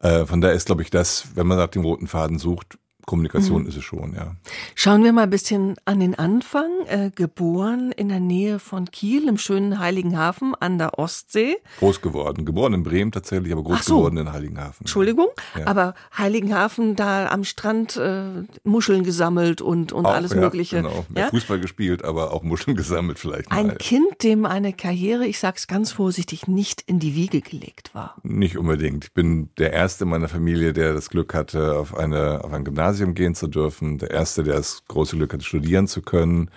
[0.00, 3.62] Äh, von daher ist, glaube ich, das, wenn man nach dem roten Faden sucht, Kommunikation
[3.62, 3.68] mhm.
[3.68, 4.34] ist es schon, ja.
[4.74, 6.70] Schauen wir mal ein bisschen an den Anfang.
[6.88, 11.56] Äh, geboren in der Nähe von Kiel im schönen Heiligenhafen an der Ostsee.
[11.78, 12.44] Groß geworden.
[12.44, 13.98] Geboren in Bremen tatsächlich, aber groß so.
[13.98, 14.82] geworden in Heiligenhafen.
[14.82, 15.66] Entschuldigung, ja.
[15.66, 20.76] aber Heiligenhafen da am Strand äh, Muscheln gesammelt und, und auch, alles ja, Mögliche.
[20.76, 21.06] Genau.
[21.16, 21.28] Ja?
[21.28, 23.50] Fußball gespielt, aber auch Muscheln gesammelt vielleicht.
[23.50, 23.76] Ein mal.
[23.76, 28.16] Kind, dem eine Karriere, ich sag's ganz vorsichtig, nicht in die Wiege gelegt war.
[28.22, 29.04] Nicht unbedingt.
[29.04, 32.64] Ich bin der Erste in meiner Familie, der das Glück hatte, auf, eine, auf ein
[32.64, 33.98] Gymnasium Gymnasium gehen zu dürfen.
[33.98, 36.50] Der erste, der das große Glück hatte, studieren zu können.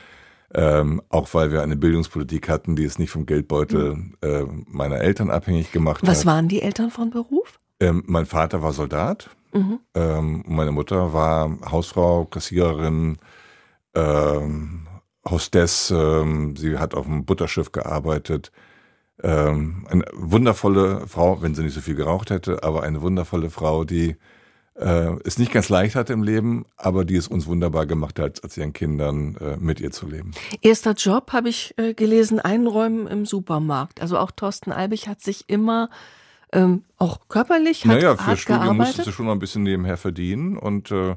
[0.51, 4.15] Ähm, auch weil wir eine Bildungspolitik hatten, die es nicht vom Geldbeutel mhm.
[4.21, 6.15] äh, meiner Eltern abhängig gemacht Was hat.
[6.17, 7.59] Was waren die Eltern von Beruf?
[7.79, 9.29] Ähm, mein Vater war Soldat.
[9.53, 9.79] Mhm.
[9.93, 13.17] Ähm, meine Mutter war Hausfrau, Kassiererin,
[13.93, 14.87] ähm,
[15.29, 15.91] Hostess.
[15.91, 18.51] Ähm, sie hat auf einem Butterschiff gearbeitet.
[19.21, 23.83] Ähm, eine wundervolle Frau, wenn sie nicht so viel geraucht hätte, aber eine wundervolle Frau,
[23.83, 24.15] die
[24.79, 28.43] äh, es nicht ganz leicht hatte im Leben, aber die es uns wunderbar gemacht hat,
[28.43, 30.31] als ihren Kindern äh, mit ihr zu leben.
[30.61, 34.01] Erster Job habe ich äh, gelesen, Einräumen im Supermarkt.
[34.01, 35.89] Also auch Thorsten Albig hat sich immer
[36.51, 38.77] ähm, auch körperlich hat, naja, für Studium gearbeitet.
[38.77, 41.15] musstest du schon noch ein bisschen nebenher verdienen und äh,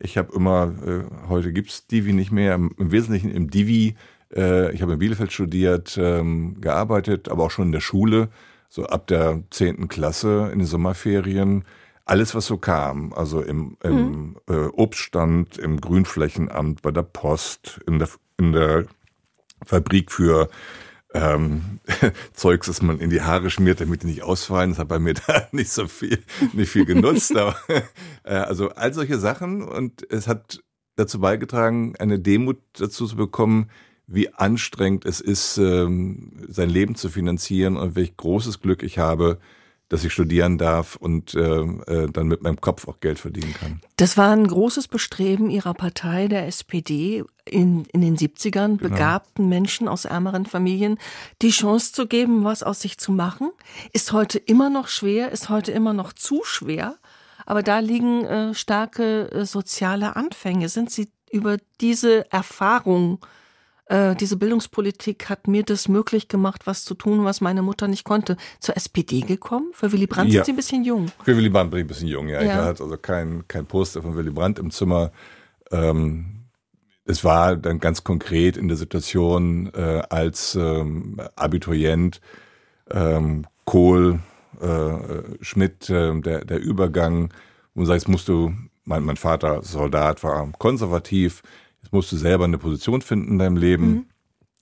[0.00, 3.94] ich habe immer, äh, heute gibt's Divi nicht mehr, im, im Wesentlichen im Divi,
[4.34, 8.30] äh, ich habe in Bielefeld studiert, ähm, gearbeitet, aber auch schon in der Schule,
[8.68, 11.64] so ab der zehnten Klasse in den Sommerferien
[12.04, 14.36] alles, was so kam, also im, im mhm.
[14.48, 18.86] äh, Obststand, im Grünflächenamt, bei der Post, in der, in der
[19.64, 20.48] Fabrik für
[21.14, 21.80] ähm,
[22.34, 24.70] Zeugs, das man in die Haare schmiert, damit die nicht ausfallen.
[24.70, 27.36] Das hat bei mir da nicht so viel, nicht viel genutzt.
[27.36, 27.56] aber,
[28.24, 30.60] äh, also all solche Sachen und es hat
[30.96, 33.70] dazu beigetragen, eine Demut dazu zu bekommen,
[34.06, 39.38] wie anstrengend es ist, ähm, sein Leben zu finanzieren und welch großes Glück ich habe,
[39.94, 43.80] dass ich studieren darf und äh, äh, dann mit meinem Kopf auch Geld verdienen kann.
[43.96, 48.90] Das war ein großes Bestreben Ihrer Partei, der SPD, in, in den 70ern, genau.
[48.90, 50.98] begabten Menschen aus ärmeren Familien
[51.42, 53.52] die Chance zu geben, was aus sich zu machen.
[53.92, 56.96] Ist heute immer noch schwer, ist heute immer noch zu schwer.
[57.46, 60.68] Aber da liegen äh, starke äh, soziale Anfänge.
[60.68, 63.24] Sind Sie über diese Erfahrung
[63.86, 68.04] äh, diese Bildungspolitik hat mir das möglich gemacht, was zu tun, was meine Mutter nicht
[68.04, 68.36] konnte.
[68.60, 69.70] Zur SPD gekommen?
[69.72, 70.38] Für Willy Brandt ja.
[70.38, 71.06] sind Sie ein bisschen jung.
[71.22, 72.40] Für Willy Brandt bin ich ein bisschen jung, ja.
[72.40, 72.46] ja.
[72.46, 75.12] Ich hatte also kein, kein Poster von Willy Brandt im Zimmer.
[75.70, 76.44] Ähm,
[77.04, 82.20] es war dann ganz konkret in der Situation äh, als ähm, Abiturient
[82.90, 84.20] ähm, Kohl,
[84.60, 87.32] äh, Schmidt, äh, der, der Übergang,
[87.74, 91.42] sagt, jetzt musst du, mein, mein Vater Soldat war konservativ,
[91.94, 93.86] musst du selber eine Position finden in deinem Leben.
[93.86, 94.06] Mhm.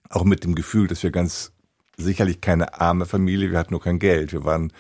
[0.09, 1.53] Auch mit dem Gefühl, dass wir ganz
[1.97, 4.33] sicherlich keine arme Familie, wir hatten nur kein Geld.
[4.33, 4.73] Wir waren,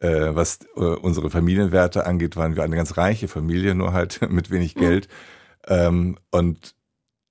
[0.00, 4.50] äh, was äh, unsere Familienwerte angeht, waren wir eine ganz reiche Familie, nur halt mit
[4.50, 4.80] wenig mhm.
[4.80, 5.08] Geld.
[5.66, 6.74] Ähm, und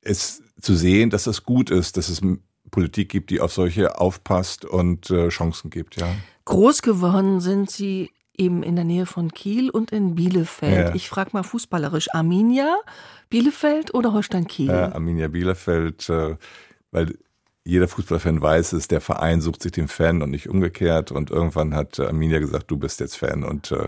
[0.01, 2.21] es zu sehen, dass das gut ist, dass es
[2.71, 6.07] Politik gibt, die auf solche aufpasst und äh, Chancen gibt, ja.
[6.45, 10.89] Groß geworden sind Sie eben in der Nähe von Kiel und in Bielefeld.
[10.89, 10.95] Ja.
[10.95, 12.77] Ich frage mal fußballerisch, Arminia
[13.29, 14.69] Bielefeld oder Holstein Kiel?
[14.69, 16.35] Äh, Arminia Bielefeld, äh,
[16.91, 17.17] weil
[17.63, 21.11] jeder Fußballfan weiß es, der Verein sucht sich den Fan und nicht umgekehrt.
[21.11, 23.43] Und irgendwann hat äh, Arminia gesagt, du bist jetzt Fan.
[23.43, 23.87] Und äh,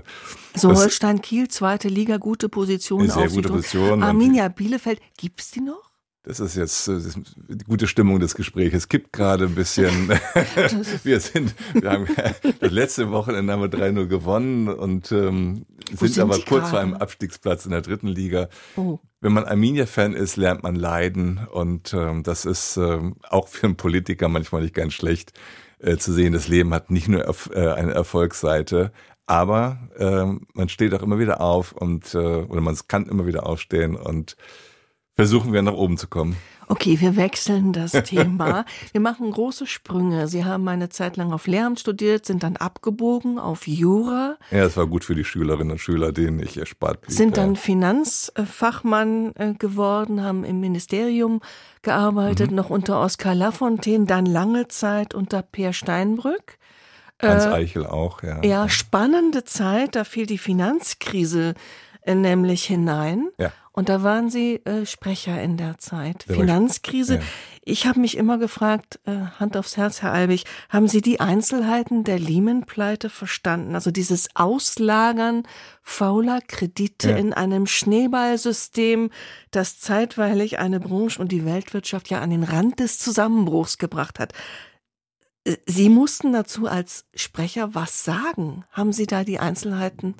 [0.53, 3.09] so Holstein Kiel, zweite Liga, gute Position.
[3.09, 4.03] Sehr gute Position.
[4.03, 5.92] Arminia Bielefeld, gibt's die noch?
[6.25, 8.73] Das ist jetzt das ist die gute Stimmung des Gesprächs.
[8.73, 10.09] Es gibt gerade ein bisschen,
[11.03, 12.07] wir sind, wir haben
[12.61, 16.93] das letzte Wochenende haben wir 3-0 gewonnen und ähm, sind, sind, aber kurz vor einem
[16.93, 18.47] Abstiegsplatz in der dritten Liga.
[18.77, 18.99] Oh.
[19.19, 23.75] Wenn man Arminia-Fan ist, lernt man leiden und ähm, das ist ähm, auch für einen
[23.75, 25.33] Politiker manchmal nicht ganz schlecht
[25.79, 26.31] äh, zu sehen.
[26.31, 28.93] Das Leben hat nicht nur erf äh, eine Erfolgsseite,
[29.25, 33.45] aber ähm, man steht auch immer wieder auf und äh, oder man kann immer wieder
[33.45, 34.37] aufstehen und
[35.15, 36.35] versuchen wir nach oben zu kommen.
[36.67, 38.65] Okay, wir wechseln das Thema.
[38.93, 40.27] wir machen große Sprünge.
[40.27, 44.37] Sie haben eine Zeit lang auf Lehramt studiert, sind dann abgebogen auf Jura.
[44.49, 47.15] Ja, es war gut für die Schülerinnen und Schüler, denen ich erspart blieb.
[47.15, 51.41] Sind dann Finanzfachmann äh, geworden, haben im Ministerium
[51.81, 52.57] gearbeitet, mhm.
[52.57, 56.57] noch unter Oskar Lafontaine, dann lange Zeit unter Peer Steinbrück.
[57.21, 58.41] Hans äh, Eichel auch, ja.
[58.43, 61.55] Ja, spannende Zeit, da fiel die Finanzkrise
[62.01, 63.29] äh, nämlich hinein.
[63.37, 63.51] Ja.
[63.75, 66.29] Und da waren Sie äh, Sprecher in der Zeit.
[66.29, 67.15] Der Finanzkrise.
[67.15, 67.21] Ja.
[67.65, 72.03] Ich habe mich immer gefragt, äh, Hand aufs Herz, Herr Albig, haben Sie die Einzelheiten
[72.03, 73.73] der Lehman-Pleite verstanden?
[73.73, 75.47] Also dieses Auslagern
[75.81, 77.17] fauler Kredite ja.
[77.17, 79.09] in einem Schneeballsystem,
[79.49, 84.33] das zeitweilig eine Branche und die Weltwirtschaft ja an den Rand des Zusammenbruchs gebracht hat.
[85.45, 88.65] Äh, Sie mussten dazu als Sprecher was sagen.
[88.71, 90.13] Haben Sie da die Einzelheiten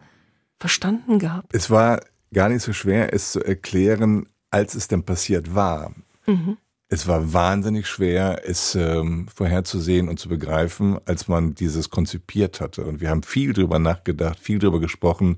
[0.58, 1.54] verstanden gehabt?
[1.54, 2.02] Es war
[2.34, 5.93] gar nicht so schwer, es zu erklären, als es denn passiert war.
[6.26, 6.58] Mhm.
[6.89, 12.84] Es war wahnsinnig schwer, es ähm, vorherzusehen und zu begreifen, als man dieses konzipiert hatte.
[12.86, 15.38] Und wir haben viel drüber nachgedacht, viel drüber gesprochen,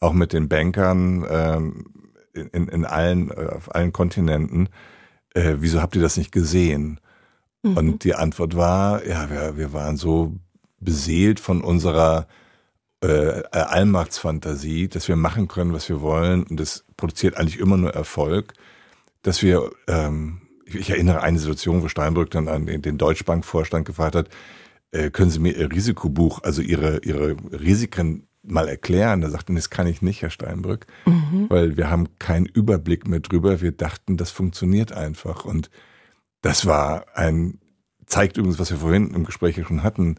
[0.00, 1.84] auch mit den Bankern ähm,
[2.34, 4.68] in, in allen, äh, auf allen Kontinenten.
[5.34, 6.98] Äh, wieso habt ihr das nicht gesehen?
[7.62, 7.76] Mhm.
[7.76, 10.34] Und die Antwort war, ja, wir, wir waren so
[10.80, 12.26] beseelt von unserer
[13.06, 17.94] äh, Allmachtsfantasie, dass wir machen können, was wir wollen und das produziert eigentlich immer nur
[17.94, 18.54] Erfolg,
[19.22, 24.28] dass wir, ähm, ich erinnere eine Situation, wo Steinbrück dann an den, Deutschbankvorstand gefragt hat,
[24.92, 29.20] äh, können Sie mir Ihr Risikobuch, also Ihre, Ihre Risiken mal erklären?
[29.20, 31.46] Da sagte, das kann ich nicht, Herr Steinbrück, mhm.
[31.48, 33.60] weil wir haben keinen Überblick mehr drüber.
[33.60, 35.44] Wir dachten, das funktioniert einfach.
[35.44, 35.70] Und
[36.40, 37.58] das war ein,
[38.06, 40.16] zeigt übrigens, was wir vorhin im Gespräch schon hatten,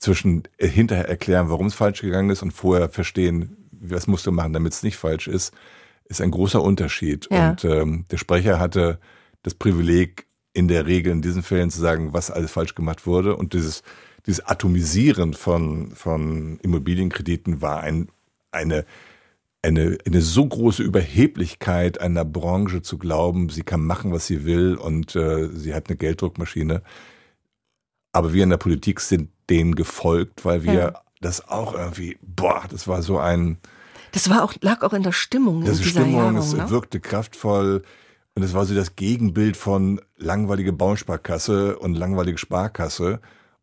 [0.00, 4.32] zwischen äh, hinterher erklären, warum es falsch gegangen ist und vorher verstehen, was musst du
[4.32, 5.54] machen, damit es nicht falsch ist,
[6.06, 7.28] ist ein großer Unterschied.
[7.30, 7.50] Ja.
[7.50, 8.98] Und ähm, der Sprecher hatte
[9.42, 13.36] das Privileg, in der Regel in diesen Fällen zu sagen, was alles falsch gemacht wurde.
[13.36, 13.82] Und dieses,
[14.26, 18.08] dieses Atomisieren von, von Immobilienkrediten war ein,
[18.50, 18.84] eine,
[19.62, 24.74] eine, eine so große Überheblichkeit einer Branche zu glauben, sie kann machen, was sie will
[24.74, 26.82] und äh, sie hat eine Gelddruckmaschine.
[28.12, 30.92] Aber wir in der Politik sind denen gefolgt, weil wir ja.
[31.20, 33.58] das auch irgendwie, boah, das war so ein.
[34.12, 35.64] Das war auch, lag auch in der Stimmung.
[35.64, 36.70] Das in Stimmung, Jahrung, es ne?
[36.70, 37.82] wirkte kraftvoll.
[38.34, 43.20] Und es war so das Gegenbild von langweilige Bausparkasse und langweilige Sparkasse.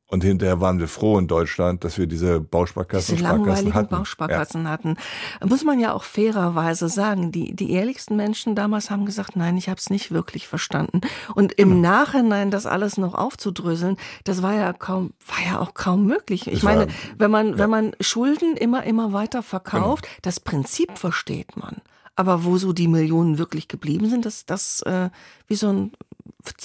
[0.10, 3.90] Und hinterher waren wir froh in Deutschland, dass wir diese Bausparkassen diese Sparkassen hatten.
[3.90, 4.70] Bausparkassen ja.
[4.70, 4.96] hatten.
[5.44, 9.68] Muss man ja auch fairerweise sagen, die, die ehrlichsten Menschen damals haben gesagt, nein, ich
[9.68, 11.02] habe es nicht wirklich verstanden.
[11.36, 11.90] Und im genau.
[11.90, 16.48] Nachhinein das alles noch aufzudröseln, das war ja kaum, war ja auch kaum möglich.
[16.48, 17.58] Ich das meine, war, wenn man, ja.
[17.58, 20.18] wenn man Schulden immer, immer weiter verkauft, genau.
[20.22, 21.82] das Prinzip versteht man.
[22.18, 25.10] Aber wo so die Millionen wirklich geblieben sind, das, das äh,
[25.48, 25.92] wie so ein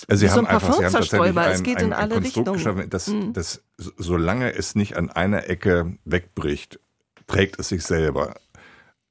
[0.08, 2.48] also sie haben einfach, sie haben tatsächlich ein, es geht ein, in alle ein Konstrukt
[2.48, 2.90] Richtungen.
[2.90, 3.32] dass, mhm.
[3.32, 6.78] dass solange es nicht an einer Ecke wegbricht,
[7.26, 8.34] trägt es sich selber.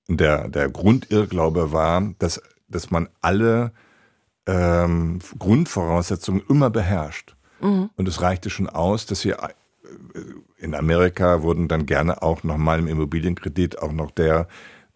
[0.07, 3.71] Der, der Grundirrglaube war, dass, dass man alle
[4.45, 7.35] ähm, Grundvoraussetzungen immer beherrscht.
[7.61, 7.89] Mhm.
[7.95, 10.19] Und es reichte schon aus, dass wir äh,
[10.57, 14.47] in Amerika wurden dann gerne auch nochmal im Immobilienkredit auch noch der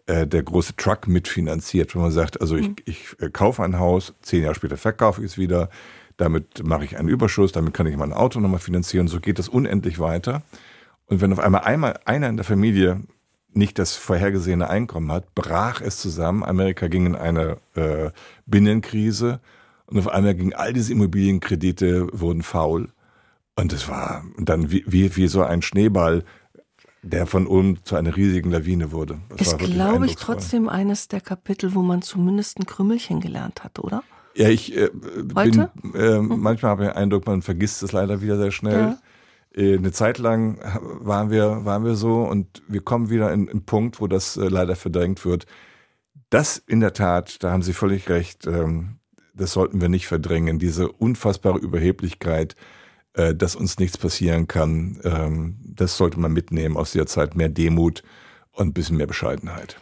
[0.06, 2.76] äh, der große Truck mitfinanziert, wenn man sagt, also ich, mhm.
[2.84, 5.68] ich äh, kaufe ein Haus, zehn Jahre später verkaufe ich es wieder,
[6.16, 9.48] damit mache ich einen Überschuss, damit kann ich mein Auto nochmal finanzieren, so geht das
[9.48, 10.42] unendlich weiter.
[11.06, 13.02] Und wenn auf einmal einmal einer in der Familie
[13.52, 16.44] nicht das vorhergesehene Einkommen hat, brach es zusammen.
[16.44, 18.10] Amerika ging in eine äh,
[18.44, 19.40] Binnenkrise
[19.86, 22.90] und auf einmal gingen all diese Immobilienkredite wurden faul.
[23.54, 26.24] Und es war dann wie, wie, wie so ein Schneeball
[27.06, 29.18] der von Ulm zu einer riesigen Lawine wurde.
[29.36, 33.78] Das ist, glaube ich, trotzdem eines der Kapitel, wo man zumindest ein Krümmelchen gelernt hat,
[33.78, 34.02] oder?
[34.34, 36.40] Ja, ich äh, bin, äh, mhm.
[36.40, 38.96] manchmal habe ich den Eindruck, man vergisst es leider wieder sehr schnell.
[39.54, 39.62] Ja.
[39.62, 40.58] Äh, eine Zeit lang
[41.00, 44.48] waren wir, waren wir so und wir kommen wieder in einen Punkt, wo das äh,
[44.48, 45.46] leider verdrängt wird.
[46.28, 48.98] Das in der Tat, da haben Sie völlig recht, ähm,
[49.32, 52.56] das sollten wir nicht verdrängen, diese unfassbare Überheblichkeit,
[53.16, 55.00] äh, dass uns nichts passieren kann.
[55.02, 57.34] Ähm, das sollte man mitnehmen aus der Zeit.
[57.34, 58.02] Mehr Demut
[58.52, 59.80] und ein bisschen mehr Bescheidenheit.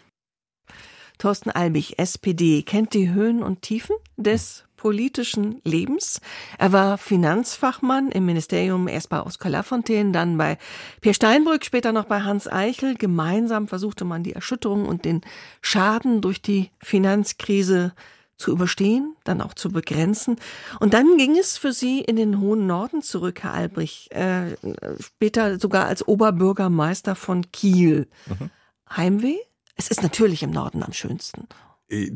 [1.18, 6.20] Thorsten Albig, SPD, kennt die Höhen und Tiefen des politischen Lebens.
[6.58, 10.58] Er war Finanzfachmann im Ministerium erst bei Oskar Lafontaine, dann bei
[11.00, 12.94] Pierre Steinbrück, später noch bei Hans Eichel.
[12.94, 15.22] Gemeinsam versuchte man die Erschütterung und den
[15.62, 17.94] Schaden durch die Finanzkrise
[18.36, 20.36] zu überstehen, dann auch zu begrenzen.
[20.80, 24.56] Und dann ging es für Sie in den hohen Norden zurück, Herr Albrecht, äh,
[25.00, 28.08] später sogar als Oberbürgermeister von Kiel.
[28.26, 28.50] Mhm.
[28.94, 29.38] Heimweh?
[29.76, 31.48] Es ist natürlich im Norden am schönsten.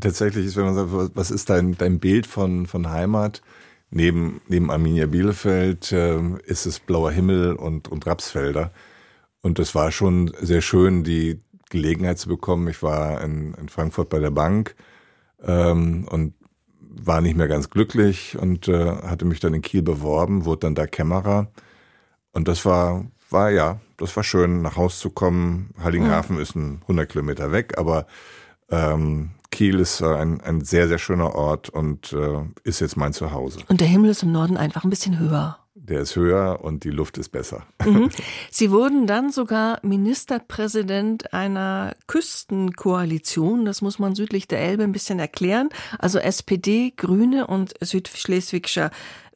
[0.01, 3.43] Tatsächlich ist, wenn man sagt, was ist dein, dein Bild von, von Heimat?
[3.91, 8.71] Neben, neben Arminia Bielefeld äh, ist es blauer Himmel und, und Rapsfelder.
[9.41, 12.69] Und das war schon sehr schön, die Gelegenheit zu bekommen.
[12.69, 14.75] Ich war in, in Frankfurt bei der Bank
[15.43, 16.35] ähm, und
[16.81, 20.75] war nicht mehr ganz glücklich und äh, hatte mich dann in Kiel beworben, wurde dann
[20.75, 21.49] da Kämmerer.
[22.33, 25.71] Und das war, war ja, das war schön, nach Haus zu kommen.
[25.83, 26.43] Heiligenhafen mhm.
[26.43, 28.07] ist ein 100 Kilometer weg, aber
[28.71, 33.61] ähm, Kiel ist ein, ein sehr, sehr schöner Ort und äh, ist jetzt mein Zuhause.
[33.69, 36.91] Und der Himmel ist im Norden einfach ein bisschen höher der ist höher und die
[36.91, 37.67] Luft ist besser.
[37.85, 38.11] Mhm.
[38.51, 45.19] Sie wurden dann sogar Ministerpräsident einer Küstenkoalition, das muss man südlich der Elbe ein bisschen
[45.19, 48.91] erklären, also SPD, Grüne und Südschleswigscher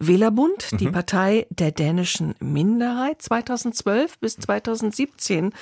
[0.06, 0.92] Wählerbund, die mhm.
[0.92, 3.22] Partei der dänischen Minderheit.
[3.22, 5.52] 2012 bis 2017 mhm.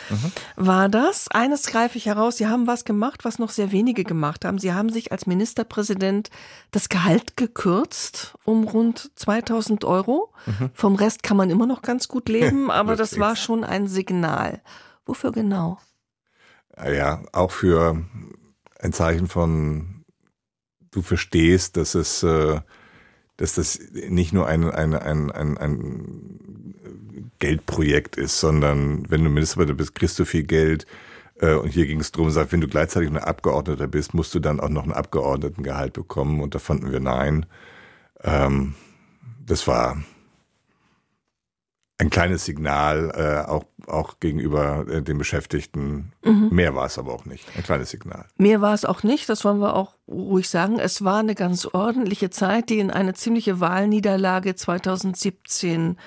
[0.57, 1.29] war das.
[1.29, 2.37] Eines greife ich heraus.
[2.37, 4.59] Sie haben was gemacht, was noch sehr wenige gemacht haben.
[4.59, 6.31] Sie haben sich als Ministerpräsident
[6.70, 10.33] das Gehalt gekürzt um rund 2000 Euro.
[10.46, 10.70] Mhm.
[10.74, 14.62] Vom Rest kann man immer noch ganz gut leben, aber das war schon ein Signal.
[15.07, 15.79] Wofür genau?
[16.76, 18.05] Ja, auch für
[18.79, 20.05] ein Zeichen von,
[20.90, 22.61] du verstehst, dass es äh,
[23.40, 29.79] dass das nicht nur ein, ein, ein, ein, ein Geldprojekt ist, sondern wenn du Ministerpräsident
[29.79, 30.87] bist, kriegst du viel Geld.
[31.40, 34.61] Äh, und hier ging es darum, wenn du gleichzeitig ein Abgeordneter bist, musst du dann
[34.61, 36.42] auch noch ein Abgeordnetengehalt bekommen.
[36.42, 37.46] Und da fanden wir nein.
[38.22, 38.74] Ähm,
[39.46, 39.96] das war
[42.00, 46.12] ein kleines Signal, äh, auch, auch gegenüber äh, den Beschäftigten.
[46.24, 46.48] Mhm.
[46.50, 47.44] Mehr war es aber auch nicht.
[47.54, 48.24] Ein kleines Signal.
[48.38, 50.78] Mehr war es auch nicht, das wollen wir auch ruhig sagen.
[50.78, 55.98] Es war eine ganz ordentliche Zeit, die in eine ziemliche Wahlniederlage 2017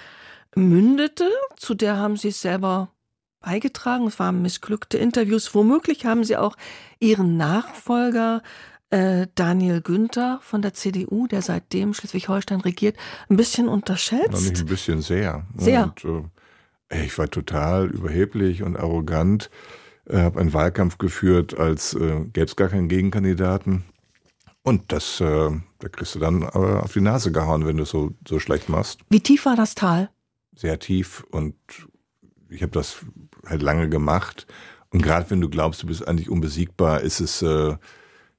[0.55, 1.29] mündete.
[1.57, 2.89] Zu der haben Sie es selber
[3.39, 4.07] beigetragen.
[4.07, 5.53] Es waren missglückte Interviews.
[5.53, 6.55] Womöglich haben Sie auch
[6.99, 8.41] Ihren Nachfolger
[8.93, 12.95] äh, Daniel Günther von der CDU, der seitdem Schleswig-Holstein regiert,
[13.27, 14.31] ein bisschen unterschätzt.
[14.31, 15.47] Noch nicht ein bisschen sehr.
[15.57, 15.93] Sehr.
[16.05, 16.31] Und,
[16.89, 19.49] äh, ich war total überheblich und arrogant,
[20.07, 23.83] äh, habe einen Wahlkampf geführt, als äh, gäbe es gar keinen Gegenkandidaten.
[24.61, 28.13] Und das, äh, da kriegst du dann äh, auf die Nase gehauen, wenn du so,
[28.27, 28.99] so schlecht machst.
[29.09, 30.11] Wie tief war das Tal?
[30.55, 31.55] Sehr tief und
[32.47, 32.97] ich habe das
[33.47, 34.45] halt lange gemacht.
[34.91, 37.75] Und gerade wenn du glaubst, du bist eigentlich unbesiegbar, ist es äh,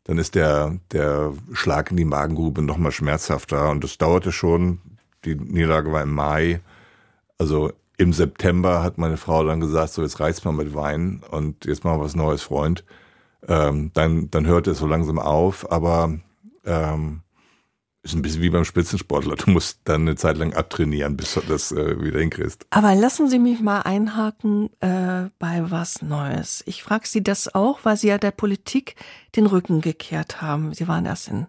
[0.05, 3.71] dann ist der, der Schlag in die Magengrube noch mal schmerzhafter.
[3.71, 4.81] Und das dauerte schon.
[5.25, 6.61] Die Niederlage war im Mai.
[7.39, 11.65] Also im September hat meine Frau dann gesagt, so jetzt reizt mal mit Wein und
[11.65, 12.85] jetzt machen wir was Neues, Freund.
[13.47, 16.19] Ähm, dann, dann hörte es so langsam auf, aber
[16.65, 17.21] ähm,
[18.05, 19.37] ist ein bisschen wie beim Spitzensportler.
[19.37, 22.67] Du musst dann eine Zeit lang abtrainieren, bis du das äh, wieder hinkriegst.
[22.71, 26.63] Aber lassen Sie mich mal einhaken äh, bei was Neues.
[26.67, 28.97] Ich frage Sie das auch, weil Sie ja der Politik
[29.37, 30.75] den Rücken gekehrt haben.
[30.75, 31.47] Sie waren erst in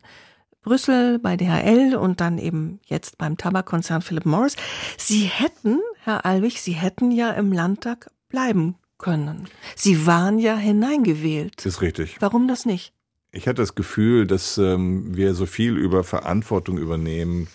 [0.63, 4.56] Brüssel bei DHL und dann eben jetzt beim Tabakkonzern Philip Morris.
[4.98, 9.50] Sie hätten, Herr Albig, Sie hätten ja im Landtag bleiben können.
[9.76, 11.58] Sie waren ja hineingewählt.
[11.58, 12.15] Das ist richtig.
[12.22, 12.94] Warum das nicht?
[13.36, 17.50] Ich hatte das Gefühl, dass ähm, wir so viel über Verantwortung übernehmen,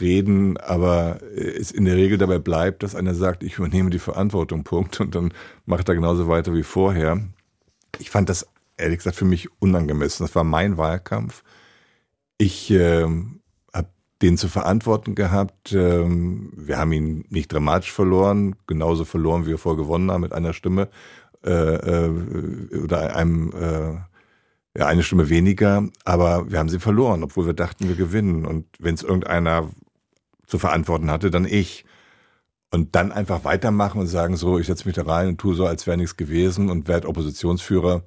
[0.00, 4.64] reden, aber es in der Regel dabei bleibt, dass einer sagt, ich übernehme die Verantwortung,
[4.64, 5.32] Punkt, und dann
[5.66, 7.20] macht er genauso weiter wie vorher.
[7.98, 8.46] Ich fand das
[8.78, 10.24] ehrlich gesagt für mich unangemessen.
[10.24, 11.42] Das war mein Wahlkampf.
[12.38, 13.06] Ich äh,
[13.74, 13.88] habe
[14.22, 15.72] den zu verantworten gehabt.
[15.74, 20.32] Ähm, wir haben ihn nicht dramatisch verloren, genauso verloren, wie wir vorher gewonnen haben mit
[20.32, 20.88] einer Stimme
[21.44, 24.07] äh, äh, oder einem äh,
[24.76, 28.46] ja, eine Stimme weniger, aber wir haben sie verloren, obwohl wir dachten, wir gewinnen.
[28.46, 29.70] Und wenn es irgendeiner
[30.46, 31.84] zu verantworten hatte, dann ich.
[32.70, 35.64] Und dann einfach weitermachen und sagen, so, ich setze mich da rein und tue so,
[35.64, 38.02] als wäre nichts gewesen und werde Oppositionsführer,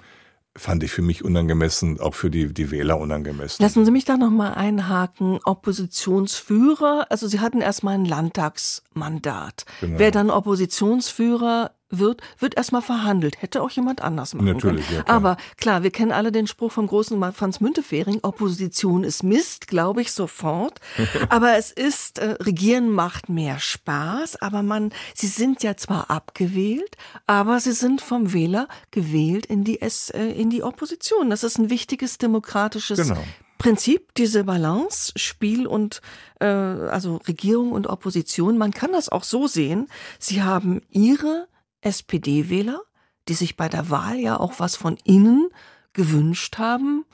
[0.56, 3.64] fand ich für mich unangemessen, auch für die, die Wähler unangemessen.
[3.64, 5.40] Lassen Sie mich da nochmal einhaken.
[5.44, 9.66] Oppositionsführer, also Sie hatten erstmal ein Landtagsmandat.
[9.80, 9.98] Genau.
[9.98, 13.42] Wer dann Oppositionsführer wird, wird erstmal verhandelt.
[13.42, 14.98] Hätte auch jemand anders machen Natürlich, können.
[14.98, 15.16] Ja, klar.
[15.16, 20.02] Aber klar, wir kennen alle den Spruch vom großen Franz Müntefering, Opposition ist Mist, glaube
[20.02, 20.80] ich sofort.
[21.30, 26.96] aber es ist, äh, Regieren macht mehr Spaß, aber man, sie sind ja zwar abgewählt,
[27.28, 31.30] aber sie sind vom Wähler gewählt in die, S, äh, in die Opposition.
[31.30, 33.22] Das ist ein wichtiges demokratisches genau.
[33.62, 36.02] Prinzip, diese Balance, Spiel und
[36.40, 38.58] äh, also Regierung und Opposition.
[38.58, 39.88] Man kann das auch so sehen.
[40.18, 41.48] Sie haben ihre
[41.82, 42.82] SPD-Wähler,
[43.28, 45.50] die sich bei der Wahl ja auch was von Ihnen
[45.94, 47.06] gewünscht haben,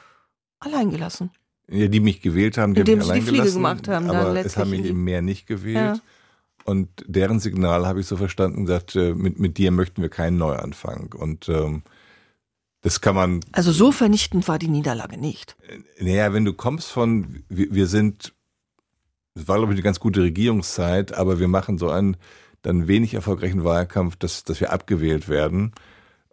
[0.59, 1.31] alleingelassen.
[1.69, 4.09] Ja, die mich gewählt haben, die Indem haben mich sie die Fliege gemacht haben.
[4.09, 5.97] Aber es haben mich eben mehr nicht gewählt.
[5.97, 6.01] Ja.
[6.63, 10.37] Und deren Signal habe ich so verstanden, gesagt, äh, mit, mit dir möchten wir keinen
[10.37, 11.13] Neuanfang.
[11.13, 11.83] Und ähm,
[12.81, 13.39] Das kann man.
[13.51, 15.57] Also so vernichtend war die Niederlage nicht.
[15.99, 18.33] Naja, wenn du kommst von, wir, wir sind,
[19.33, 22.17] es war glaube ich eine ganz gute Regierungszeit, aber wir machen so einen
[22.61, 25.73] dann wenig erfolgreichen Wahlkampf, dass, dass wir abgewählt werden.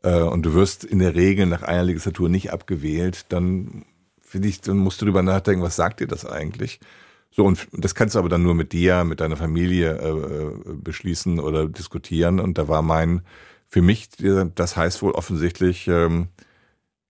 [0.03, 3.85] Äh, und du wirst in der Regel nach einer Legislatur nicht abgewählt, dann
[4.20, 6.81] finde ich, dann musst du drüber nachdenken, was sagt dir das eigentlich?
[7.31, 11.41] So, und das kannst du aber dann nur mit dir, mit deiner Familie äh, beschließen
[11.41, 12.39] oder diskutieren.
[12.39, 13.22] Und da war mein,
[13.66, 14.09] für mich,
[14.55, 16.29] das heißt wohl offensichtlich, ähm,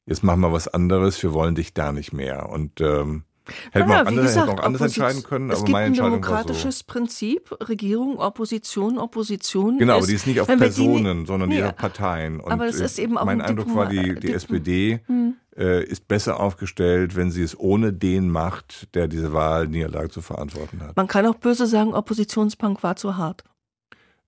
[0.06, 2.48] jetzt machen wir was anderes, wir wollen dich da nicht mehr.
[2.48, 3.24] Und ähm,
[3.72, 6.34] Hätten wir auch, andere, gesagt, hätten auch anders entscheiden können, aber meine Entscheidung war so.
[6.34, 9.78] Es gibt ein demokratisches Prinzip, Regierung, Opposition, Opposition.
[9.78, 12.40] Genau, aber die ist nicht auf Personen, die, sondern nee, auf Parteien.
[12.40, 15.34] Und aber es ist eben auch mein Eindruck war, die, die SPD hm.
[15.56, 20.80] äh, ist besser aufgestellt, wenn sie es ohne den macht, der diese Wahlniederlage zu verantworten
[20.80, 20.96] hat.
[20.96, 23.44] Man kann auch böse sagen, Oppositionspunk war zu hart.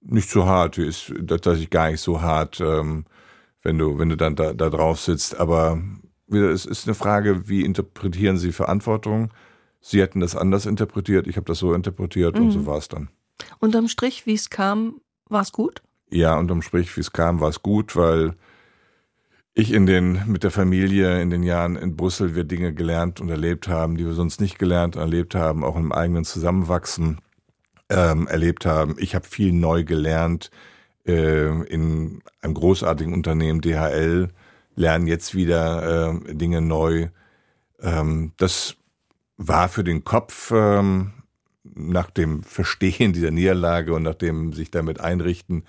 [0.03, 3.07] Nicht zu hart, die ist tatsächlich gar nicht so hart, ähm,
[3.63, 5.81] wenn du, wenn du dann da, da drauf sitzt, aber
[6.27, 9.31] wieder, es ist eine Frage, wie interpretieren Sie Verantwortung?
[9.81, 12.47] Sie hätten das anders interpretiert, ich habe das so interpretiert mhm.
[12.47, 12.67] und so mhm.
[12.67, 13.09] war es dann.
[13.59, 15.83] Unterm Strich, wie es kam, war es gut?
[16.11, 18.35] Ja, unterm Strich, wie es kam, war es gut, weil
[19.55, 23.31] ich in den, mit der Familie in den Jahren in Brüssel wir Dinge gelernt und
[23.31, 27.21] erlebt haben, die wir sonst nicht gelernt und erlebt haben, auch im eigenen Zusammenwachsen
[27.89, 28.97] ähm, erlebt haben.
[28.99, 30.51] Ich habe viel neu gelernt
[31.07, 34.29] äh, in einem großartigen Unternehmen DHL,
[34.77, 37.09] lernen jetzt wieder äh, Dinge neu.
[37.81, 38.77] Ähm, das
[39.37, 41.13] war für den Kopf ähm,
[41.65, 45.65] nach dem Verstehen dieser Niederlage und nach dem sich damit einrichten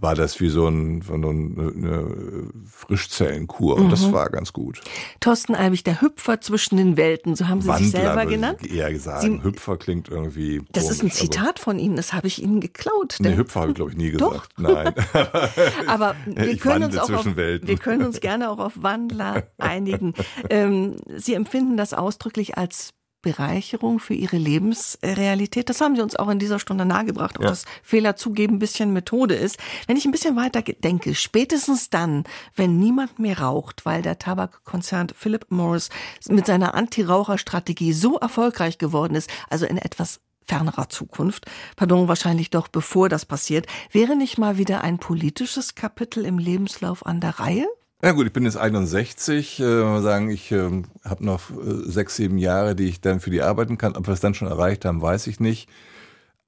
[0.00, 3.90] war das wie so, ein, so eine Frischzellenkur und mhm.
[3.90, 4.80] das war ganz gut.
[5.20, 8.66] Thorsten Albig, der Hüpfer zwischen den Welten, so haben Sie Wandler, sich selber genannt?
[8.66, 12.26] Eher gesagt, Sie, Hüpfer klingt irgendwie Das komisch, ist ein Zitat von Ihnen, das habe
[12.26, 13.16] ich Ihnen geklaut.
[13.20, 14.52] Nee, Hüpfer habe ich glaube ich nie gesagt.
[14.58, 14.94] Nein.
[15.86, 20.14] Aber wir können, uns auch auf, wir können uns gerne auch auf Wandler einigen.
[20.48, 22.92] Ähm, Sie empfinden das ausdrücklich als
[23.22, 25.68] Bereicherung für ihre Lebensrealität.
[25.68, 27.50] Das haben sie uns auch in dieser Stunde nahegebracht, ob ja.
[27.50, 29.58] das Fehler zugeben ein bisschen Methode ist.
[29.86, 32.24] Wenn ich ein bisschen weiter denke, spätestens dann,
[32.56, 35.90] wenn niemand mehr raucht, weil der Tabakkonzern Philip Morris
[36.28, 41.46] mit seiner Anti-Raucher-Strategie so erfolgreich geworden ist, also in etwas fernerer Zukunft,
[41.76, 47.06] pardon, wahrscheinlich doch bevor das passiert, wäre nicht mal wieder ein politisches Kapitel im Lebenslauf
[47.06, 47.66] an der Reihe?
[48.02, 52.38] Ja gut, ich bin jetzt 61, äh, sagen, ich äh, habe noch äh, sechs, sieben
[52.38, 53.94] Jahre, die ich dann für die arbeiten kann.
[53.94, 55.68] Ob wir es dann schon erreicht haben, weiß ich nicht.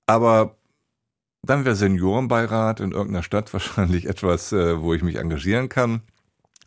[0.06, 0.56] Aber
[1.42, 6.02] dann wäre Seniorenbeirat in irgendeiner Stadt wahrscheinlich etwas, äh, wo ich mich engagieren kann,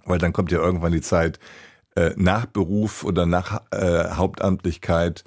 [0.06, 1.40] weil dann kommt ja irgendwann die Zeit
[1.96, 5.24] äh, nach Beruf oder nach äh, Hauptamtlichkeit,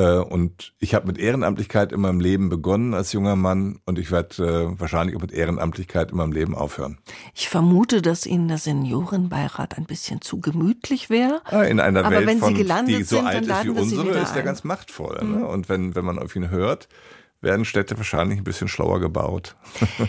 [0.00, 4.72] und ich habe mit Ehrenamtlichkeit in meinem Leben begonnen als junger Mann und ich werde
[4.74, 6.98] äh, wahrscheinlich auch mit Ehrenamtlichkeit in meinem Leben aufhören.
[7.34, 11.42] Ich vermute, dass Ihnen der Seniorenbeirat ein bisschen zu gemütlich wäre.
[11.50, 14.42] Ja, in einer Aber Welt, von, die so sind, alt ist wie unsere, ist der
[14.42, 15.18] ganz machtvoll.
[15.22, 15.24] Ne?
[15.24, 15.38] Mhm.
[15.38, 15.46] Ne?
[15.46, 16.88] Und wenn, wenn man auf ihn hört,
[17.40, 19.56] werden Städte wahrscheinlich ein bisschen schlauer gebaut.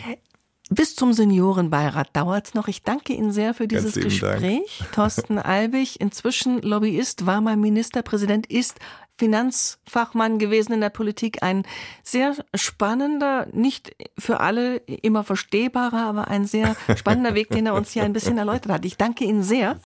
[0.71, 2.67] Bis zum Seniorenbeirat dauert es noch.
[2.67, 4.79] Ich danke Ihnen sehr für dieses Gespräch.
[4.79, 4.91] Dank.
[4.93, 8.79] Thorsten Albig, inzwischen Lobbyist, war mal Ministerpräsident, ist
[9.17, 11.41] Finanzfachmann gewesen in der Politik.
[11.43, 11.63] Ein
[12.03, 17.91] sehr spannender, nicht für alle immer verstehbarer, aber ein sehr spannender Weg, den er uns
[17.91, 18.85] hier ein bisschen erläutert hat.
[18.85, 19.79] Ich danke Ihnen sehr.